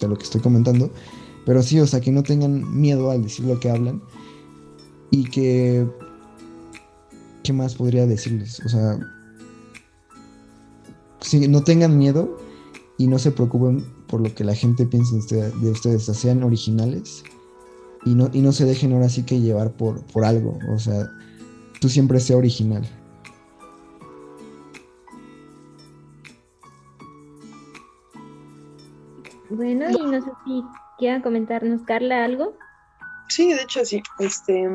de 0.00 0.08
lo 0.08 0.16
que 0.16 0.24
estoy 0.24 0.40
comentando. 0.40 0.90
Pero 1.44 1.62
sí, 1.62 1.78
o 1.78 1.86
sea, 1.86 2.00
que 2.00 2.10
no 2.10 2.22
tengan 2.22 2.80
miedo 2.80 3.10
al 3.10 3.22
decir 3.22 3.44
lo 3.44 3.60
que 3.60 3.68
hablan. 3.68 4.00
Y 5.10 5.24
que... 5.24 5.86
¿Qué 7.42 7.52
más 7.52 7.74
podría 7.74 8.06
decirles? 8.06 8.60
O 8.64 8.68
sea... 8.68 8.98
Sí, 11.20 11.48
no 11.48 11.62
tengan 11.62 11.98
miedo 11.98 12.38
y 12.98 13.06
no 13.06 13.18
se 13.18 13.30
preocupen 13.32 13.84
por 14.06 14.20
lo 14.20 14.34
que 14.34 14.44
la 14.44 14.54
gente 14.54 14.86
piensa 14.86 15.16
de 15.16 15.70
ustedes, 15.70 16.04
sean 16.04 16.42
originales 16.42 17.24
y 18.04 18.14
no, 18.14 18.28
y 18.32 18.40
no 18.40 18.52
se 18.52 18.64
dejen 18.64 18.92
ahora 18.92 19.08
sí 19.08 19.24
que 19.24 19.40
llevar 19.40 19.72
por, 19.72 20.04
por 20.06 20.24
algo, 20.24 20.58
o 20.74 20.78
sea, 20.78 21.08
tú 21.80 21.88
siempre 21.88 22.20
sea 22.20 22.36
original. 22.36 22.88
Bueno, 29.50 29.90
y 29.90 30.02
no 30.06 30.22
sé 30.22 30.30
si 30.46 30.62
quieran 30.98 31.20
comentarnos, 31.20 31.82
Carla, 31.82 32.24
algo. 32.24 32.54
Sí, 33.28 33.52
de 33.52 33.62
hecho 33.62 33.84
sí. 33.84 34.02
Este, 34.18 34.68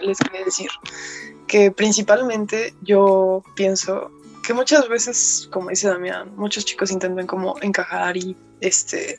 les 0.00 0.18
quería 0.18 0.44
decir 0.44 0.68
que 1.46 1.70
principalmente 1.70 2.74
yo 2.82 3.42
pienso 3.54 4.10
que 4.44 4.54
muchas 4.54 4.88
veces, 4.88 5.48
como 5.52 5.70
dice 5.70 5.88
Damián, 5.88 6.34
muchos 6.36 6.64
chicos 6.64 6.90
intentan 6.90 7.26
como 7.26 7.56
encajar 7.62 8.16
y 8.16 8.36
este, 8.60 9.18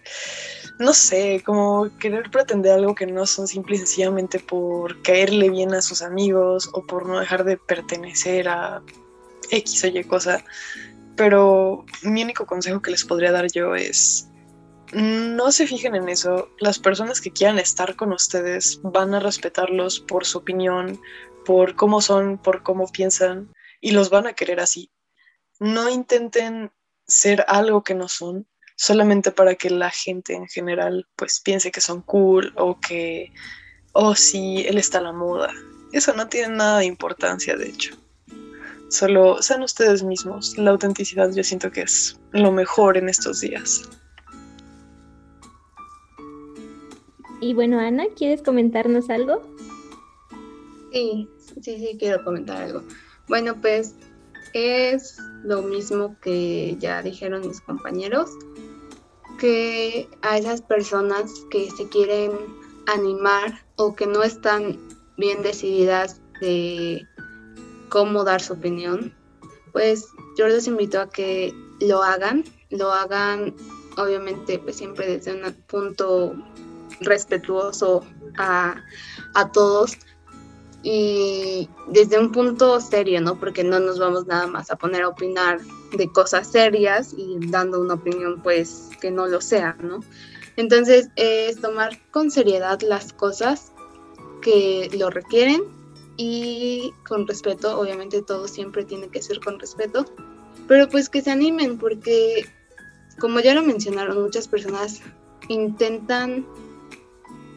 no 0.80 0.94
sé, 0.94 1.42
como 1.46 1.90
querer 2.00 2.30
pretender 2.30 2.74
algo 2.74 2.96
que 2.96 3.08
no 3.08 3.26
son 3.26 3.48
simple 3.48 3.76
y 3.76 3.80
sencillamente 3.80 4.40
por 4.40 5.02
caerle 5.02 5.50
bien 5.50 5.74
a 5.74 5.82
sus 5.82 6.02
amigos 6.02 6.70
o 6.74 6.86
por 6.86 7.08
no 7.08 7.20
dejar 7.20 7.44
de 7.44 7.58
pertenecer 7.58 8.48
a 8.48 8.82
X 9.50 9.84
o 9.84 9.88
Y 9.88 10.04
cosa. 10.04 10.44
Pero 11.16 11.86
mi 12.04 12.24
único 12.24 12.46
consejo 12.46 12.82
que 12.82 12.92
les 12.92 13.04
podría 13.04 13.32
dar 13.32 13.48
yo 13.52 13.76
es 13.76 14.30
no 14.94 15.52
se 15.52 15.68
fijen 15.68 15.96
en 15.96 16.10
eso. 16.10 16.50
Las 16.60 16.80
personas 16.80 17.20
que 17.20 17.32
quieran 17.32 17.58
estar 17.58 17.96
con 17.96 18.14
ustedes 18.14 18.80
van 18.84 19.14
a 19.14 19.20
respetarlos 19.20 20.00
por 20.00 20.26
su 20.26 20.38
opinión, 20.38 21.00
por 21.46 21.76
cómo 21.76 22.02
son, 22.02 22.38
por 22.38 22.64
cómo 22.64 22.88
piensan 22.92 23.52
y 23.82 23.92
los 23.92 24.10
van 24.10 24.28
a 24.28 24.34
querer 24.34 24.60
así. 24.60 24.92
No 25.60 25.90
intenten 25.90 26.72
ser 27.08 27.46
algo 27.48 27.84
que 27.84 27.96
no 27.96 28.08
son 28.08 28.48
solamente 28.76 29.32
para 29.32 29.56
que 29.56 29.70
la 29.70 29.90
gente 29.90 30.34
en 30.34 30.48
general 30.48 31.08
pues 31.16 31.40
piense 31.40 31.72
que 31.72 31.82
son 31.82 32.02
cool 32.02 32.54
o 32.58 32.80
que, 32.80 33.32
oh 33.94 34.16
sí, 34.16 34.66
él 34.68 34.78
está 34.78 34.98
a 35.00 35.04
la 35.04 35.14
moda. 35.14 35.54
Eso 35.92 36.14
no 36.14 36.28
tiene 36.28 36.56
nada 36.56 36.80
de 36.80 36.86
importancia, 36.86 37.56
de 37.56 37.70
hecho. 37.70 37.96
Solo 38.90 39.42
sean 39.42 39.64
ustedes 39.64 40.04
mismos. 40.04 40.58
La 40.58 40.72
autenticidad 40.72 41.32
yo 41.34 41.44
siento 41.44 41.72
que 41.72 41.82
es 41.82 42.20
lo 42.32 42.52
mejor 42.52 42.98
en 42.98 43.10
estos 43.10 43.42
días. 43.42 43.90
Y 47.42 47.54
bueno, 47.54 47.80
Ana, 47.80 48.06
¿quieres 48.16 48.42
comentarnos 48.42 49.10
algo? 49.10 49.42
Sí, 50.92 51.30
sí, 51.62 51.78
sí, 51.78 51.98
quiero 52.00 52.24
comentar 52.24 52.62
algo. 52.62 52.84
Bueno, 53.28 53.60
pues 53.60 53.96
es 54.56 55.18
lo 55.44 55.62
mismo 55.62 56.16
que 56.22 56.78
ya 56.80 57.02
dijeron 57.02 57.46
mis 57.48 57.60
compañeros, 57.60 58.32
que 59.38 60.10
a 60.22 60.38
esas 60.38 60.62
personas 60.62 61.32
que 61.52 61.70
se 61.70 61.90
quieren 61.90 62.32
animar 62.88 63.66
o 63.76 63.96
que 63.96 64.08
no 64.08 64.24
están 64.24 64.80
bien 65.18 65.42
decididas 65.42 66.22
de 66.40 67.06
cómo 67.90 68.24
dar 68.24 68.42
su 68.42 68.54
opinión, 68.54 69.14
pues 69.74 70.08
yo 70.38 70.48
los 70.48 70.68
invito 70.68 71.02
a 71.02 71.10
que 71.10 71.54
lo 71.82 72.02
hagan, 72.02 72.46
lo 72.70 72.92
hagan 72.92 73.54
obviamente 73.98 74.60
pues 74.60 74.78
siempre 74.78 75.08
desde 75.08 75.34
un 75.34 75.54
punto 75.68 76.34
respetuoso 77.02 78.06
a, 78.38 78.76
todos 79.54 79.98
y 80.88 81.68
desde 81.88 82.20
un 82.20 82.32
punto 82.32 82.80
serio, 82.80 83.20
¿no? 83.20 83.40
Porque 83.40 83.64
no 83.64 83.80
nos 83.80 83.98
vamos 83.98 84.28
nada 84.28 84.46
más 84.46 84.70
a 84.70 84.76
poner 84.76 85.02
a 85.02 85.08
opinar 85.08 85.60
de 85.98 86.12
cosas 86.12 86.52
serias 86.52 87.16
y 87.18 87.38
dando 87.48 87.82
una 87.82 87.96
opinión 87.96 88.40
pues 88.44 88.92
que 89.02 89.10
no 89.10 89.26
lo 89.26 89.42
sea, 89.42 89.76
¿no? 89.82 90.02
Entonces 90.58 91.10
es 91.16 91.60
tomar 91.60 92.00
con 92.12 92.30
seriedad 92.30 92.80
las 92.82 93.14
cosas 93.14 93.72
que 94.44 94.92
lo 94.96 95.10
requieren 95.10 95.64
y 96.18 96.94
con 97.08 97.28
respeto, 97.28 97.80
obviamente 97.80 98.22
todo 98.22 98.48
siempre 98.48 98.86
tiene 98.86 99.08
que 99.08 99.24
ser 99.24 99.40
con 99.40 99.60
respeto, 99.60 100.06
pero 100.68 100.88
pues 100.88 101.10
que 101.10 101.24
se 101.24 101.32
animen 101.32 101.80
porque 101.80 102.46
como 103.18 103.40
ya 103.40 103.56
lo 103.56 103.64
mencionaron, 103.64 104.22
muchas 104.22 104.48
personas 104.48 105.02
intentan 105.48 106.46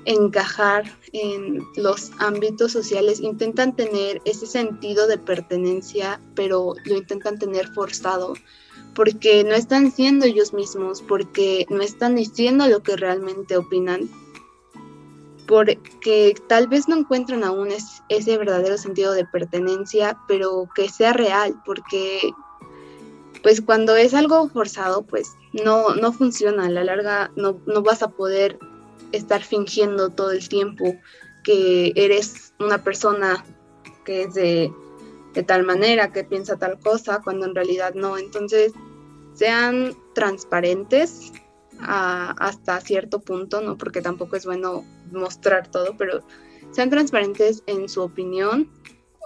encajar 0.04 0.84
en 1.12 1.66
los 1.76 2.10
ámbitos 2.18 2.72
sociales, 2.72 3.20
intentan 3.20 3.74
tener 3.76 4.22
ese 4.24 4.46
sentido 4.46 5.06
de 5.06 5.18
pertenencia, 5.18 6.20
pero 6.34 6.74
lo 6.84 6.96
intentan 6.96 7.38
tener 7.38 7.68
forzado, 7.68 8.34
porque 8.94 9.44
no 9.44 9.54
están 9.54 9.92
siendo 9.92 10.26
ellos 10.26 10.52
mismos, 10.52 11.02
porque 11.02 11.66
no 11.68 11.82
están 11.82 12.16
diciendo 12.16 12.66
lo 12.68 12.82
que 12.82 12.96
realmente 12.96 13.56
opinan, 13.56 14.08
porque 15.46 16.34
tal 16.46 16.68
vez 16.68 16.88
no 16.88 16.96
encuentran 16.96 17.42
aún 17.42 17.68
ese 18.08 18.38
verdadero 18.38 18.76
sentido 18.76 19.12
de 19.12 19.24
pertenencia, 19.24 20.18
pero 20.28 20.68
que 20.74 20.88
sea 20.88 21.12
real, 21.12 21.60
porque 21.64 22.20
pues 23.42 23.60
cuando 23.60 23.96
es 23.96 24.14
algo 24.14 24.48
forzado, 24.48 25.02
pues 25.02 25.36
no, 25.52 25.94
no 25.94 26.12
funciona, 26.12 26.66
a 26.66 26.70
la 26.70 26.84
larga 26.84 27.30
no, 27.36 27.60
no 27.66 27.82
vas 27.82 28.02
a 28.02 28.10
poder 28.10 28.58
estar 29.12 29.42
fingiendo 29.42 30.10
todo 30.10 30.32
el 30.32 30.48
tiempo 30.48 30.96
que 31.44 31.92
eres 31.96 32.52
una 32.58 32.82
persona 32.82 33.44
que 34.04 34.22
es 34.22 34.34
de, 34.34 34.72
tal 35.46 35.64
manera, 35.64 36.12
que 36.12 36.24
piensa 36.24 36.56
tal 36.56 36.78
cosa, 36.80 37.20
cuando 37.22 37.46
en 37.46 37.54
realidad 37.54 37.94
no. 37.94 38.18
Entonces, 38.18 38.72
sean 39.34 39.94
transparentes 40.14 41.32
hasta 41.80 42.80
cierto 42.80 43.20
punto, 43.20 43.60
¿no? 43.60 43.78
Porque 43.78 44.02
tampoco 44.02 44.36
es 44.36 44.44
bueno 44.44 44.84
mostrar 45.12 45.70
todo, 45.70 45.96
pero 45.96 46.22
sean 46.72 46.90
transparentes 46.90 47.62
en 47.66 47.88
su 47.88 48.02
opinión. 48.02 48.70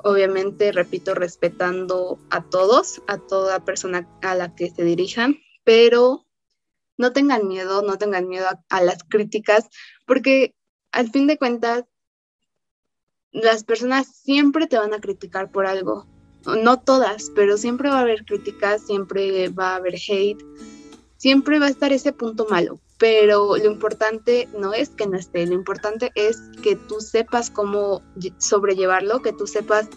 Obviamente, 0.04 0.72
repito, 0.72 1.14
respetando 1.14 2.18
a 2.30 2.42
todos, 2.42 3.02
a 3.06 3.18
toda 3.18 3.64
persona 3.64 4.08
a 4.20 4.34
la 4.34 4.54
que 4.54 4.68
se 4.68 4.84
dirijan, 4.84 5.38
pero 5.64 6.26
no 6.96 7.12
tengan 7.12 7.48
miedo, 7.48 7.82
no 7.82 7.98
tengan 7.98 8.28
miedo 8.28 8.46
a, 8.68 8.82
las 8.82 9.02
críticas, 9.04 9.68
porque 10.06 10.54
al 10.90 11.10
fin 11.10 11.26
de 11.26 11.38
cuentas, 11.38 11.84
las 13.30 13.64
personas 13.64 14.08
siempre 14.08 14.66
te 14.66 14.78
van 14.78 14.92
a 14.92 15.00
criticar 15.00 15.50
por 15.50 15.66
algo. 15.66 16.06
No 16.44 16.80
todas, 16.80 17.30
pero 17.34 17.56
siempre 17.56 17.88
va 17.88 17.98
a 17.98 18.02
haber 18.02 18.24
críticas, 18.24 18.84
siempre 18.84 19.48
va 19.48 19.70
a 19.70 19.76
haber 19.76 19.94
hate, 19.94 20.44
siempre 21.16 21.58
va 21.58 21.66
a 21.66 21.70
estar 21.70 21.92
ese 21.92 22.12
punto 22.12 22.46
malo. 22.48 22.78
Pero 22.98 23.56
lo 23.56 23.64
importante 23.64 24.48
no 24.58 24.74
es 24.74 24.90
que 24.90 25.06
no 25.06 25.16
esté, 25.16 25.46
lo 25.46 25.54
importante 25.54 26.12
es 26.14 26.38
que 26.62 26.76
tú 26.76 27.00
sepas 27.00 27.50
cómo 27.50 28.02
sobrellevarlo, 28.38 29.22
que 29.22 29.32
tú 29.32 29.46
sepas 29.46 29.88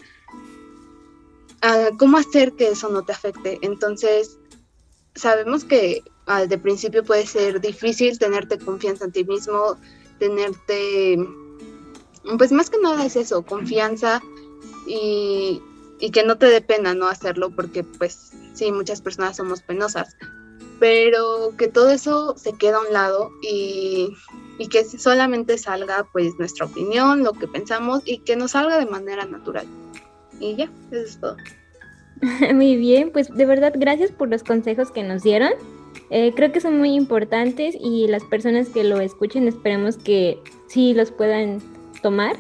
ah, 1.62 1.89
cómo 1.99 2.17
hacer 2.17 2.53
que 2.53 2.69
eso 2.69 2.89
no 2.89 3.03
te 3.03 3.12
afecte. 3.12 3.60
Entonces, 3.62 4.39
sabemos 5.15 5.65
que 5.65 6.03
de 6.47 6.57
principio 6.57 7.03
puede 7.03 7.25
ser 7.25 7.61
difícil 7.61 8.17
tenerte 8.17 8.57
confianza 8.57 9.05
en 9.05 9.11
ti 9.11 9.23
mismo, 9.23 9.77
tenerte, 10.19 11.17
pues 12.38 12.51
más 12.51 12.69
que 12.69 12.79
nada 12.79 13.05
es 13.05 13.15
eso, 13.15 13.43
confianza 13.43 14.21
y, 14.88 15.61
que 16.11 16.23
no 16.23 16.38
te 16.38 16.47
dé 16.47 16.61
pena 16.61 16.93
no 16.93 17.07
hacerlo 17.07 17.49
porque 17.49 17.83
pues 17.83 18.31
sí, 18.53 18.71
muchas 18.71 19.01
personas 19.01 19.38
somos 19.38 19.61
penosas, 19.61 20.15
pero 20.79 21.53
que 21.57 21.67
todo 21.67 21.89
eso 21.89 22.35
se 22.38 22.53
queda 22.53 22.77
a 22.77 22.81
un 22.81 22.93
lado 22.93 23.31
y, 23.41 24.15
y 24.57 24.67
que 24.67 24.83
solamente 24.83 25.57
salga 25.57 26.07
pues 26.11 26.33
nuestra 26.38 26.65
opinión, 26.65 27.23
lo 27.23 27.33
que 27.33 27.47
pensamos 27.47 28.01
y 28.05 28.19
que 28.19 28.35
nos 28.35 28.51
salga 28.51 28.77
de 28.77 28.85
manera 28.85 29.25
natural. 29.25 29.67
Y 30.39 30.55
ya, 30.55 30.71
eso 30.91 31.05
es 31.05 31.19
todo. 31.19 31.38
Muy 32.53 32.75
bien, 32.75 33.11
pues 33.11 33.33
de 33.33 33.45
verdad 33.45 33.73
gracias 33.75 34.11
por 34.11 34.29
los 34.29 34.43
consejos 34.43 34.91
que 34.91 35.03
nos 35.03 35.23
dieron. 35.23 35.53
Eh, 36.10 36.34
creo 36.36 36.52
que 36.52 36.62
son 36.62 36.78
muy 36.78 36.94
importantes 36.94 37.76
y 37.80 38.08
las 38.08 38.24
personas 38.24 38.70
que 38.70 38.84
lo 38.84 39.00
escuchen 39.00 39.48
esperemos 39.48 39.98
que 39.98 40.39
sí 40.68 40.94
los 40.94 41.12
puedan 41.12 41.60
tomar. 42.02 42.36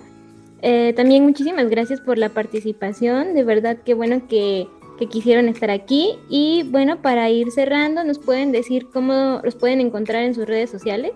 Eh, 0.61 0.93
también 0.95 1.23
muchísimas 1.23 1.69
gracias 1.69 1.99
por 1.99 2.17
la 2.17 2.29
participación, 2.29 3.33
de 3.33 3.43
verdad 3.43 3.77
qué 3.85 3.93
bueno 3.93 4.27
que, 4.27 4.67
que, 4.97 5.07
quisieron 5.07 5.47
estar 5.47 5.69
aquí 5.69 6.13
y 6.29 6.63
bueno, 6.71 7.01
para 7.01 7.29
ir 7.29 7.51
cerrando, 7.51 8.03
¿nos 8.03 8.19
pueden 8.19 8.51
decir 8.51 8.87
cómo 8.91 9.41
los 9.43 9.55
pueden 9.55 9.81
encontrar 9.81 10.23
en 10.23 10.33
sus 10.33 10.45
redes 10.45 10.69
sociales? 10.69 11.11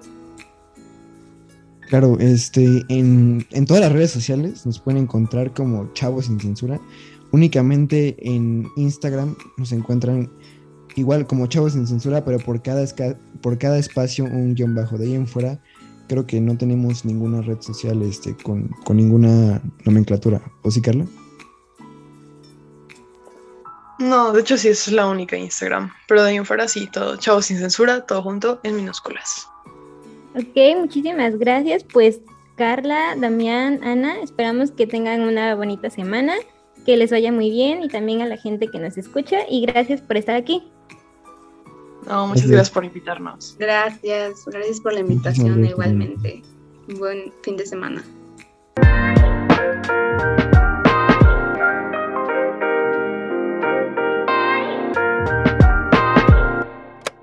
Claro, 1.87 2.19
este, 2.19 2.83
en, 2.89 3.47
en 3.51 3.65
todas 3.65 3.81
las 3.81 3.91
redes 3.91 4.11
sociales 4.11 4.65
nos 4.65 4.79
pueden 4.79 5.01
encontrar 5.03 5.53
como 5.53 5.91
Chavos 5.93 6.25
sin 6.25 6.39
Censura. 6.39 6.79
Únicamente 7.31 8.15
en 8.19 8.67
Instagram 8.75 9.35
nos 9.57 9.71
encuentran 9.71 10.29
igual 10.99 11.25
como 11.25 11.47
Chavos 11.47 11.73
sin 11.73 11.87
Censura, 11.87 12.23
pero 12.23 12.39
por 12.39 12.61
cada, 12.61 12.85
por 13.41 13.57
cada 13.57 13.77
espacio 13.77 14.25
un 14.25 14.55
guion 14.55 14.75
bajo. 14.75 14.97
De 14.97 15.05
ahí 15.05 15.15
en 15.15 15.27
fuera, 15.27 15.59
creo 16.07 16.25
que 16.25 16.41
no 16.41 16.57
tenemos 16.57 17.05
ninguna 17.05 17.41
red 17.41 17.61
social 17.61 18.01
este, 18.01 18.35
con, 18.35 18.69
ninguna 18.89 19.61
nomenclatura. 19.85 20.41
¿O 20.63 20.71
sí, 20.71 20.81
Carla? 20.81 21.05
No, 23.99 24.31
de 24.31 24.41
hecho 24.41 24.57
sí, 24.57 24.69
es 24.69 24.91
la 24.91 25.07
única 25.07 25.37
Instagram. 25.37 25.91
Pero 26.07 26.23
de 26.23 26.29
ahí 26.29 26.35
en 26.37 26.45
fuera 26.45 26.67
sí, 26.67 26.87
todo. 26.91 27.17
Chavo 27.17 27.41
sin 27.41 27.57
censura, 27.57 28.05
todo 28.05 28.21
junto 28.21 28.59
en 28.63 28.75
minúsculas. 28.75 29.47
Ok, 30.35 30.77
muchísimas 30.79 31.37
gracias. 31.37 31.83
Pues 31.83 32.21
Carla, 32.55 33.15
Damián, 33.17 33.79
Ana, 33.83 34.19
esperamos 34.21 34.71
que 34.71 34.85
tengan 34.85 35.21
una 35.21 35.55
bonita 35.55 35.89
semana, 35.89 36.35
que 36.85 36.97
les 36.97 37.11
vaya 37.11 37.31
muy 37.31 37.49
bien 37.49 37.83
y 37.83 37.87
también 37.87 38.21
a 38.21 38.25
la 38.25 38.37
gente 38.37 38.67
que 38.67 38.79
nos 38.79 38.97
escucha. 38.97 39.39
Y 39.49 39.65
gracias 39.65 40.01
por 40.01 40.17
estar 40.17 40.35
aquí. 40.35 40.63
No, 42.07 42.27
muchas 42.27 42.47
gracias 42.47 42.71
por 42.71 42.85
invitarnos. 42.85 43.55
Gracias, 43.59 44.45
gracias 44.45 44.79
por 44.81 44.93
la 44.93 45.01
invitación 45.01 45.63
igualmente. 45.65 46.41
Buen 46.87 47.31
fin 47.43 47.55
de 47.57 47.65
semana. 47.65 48.03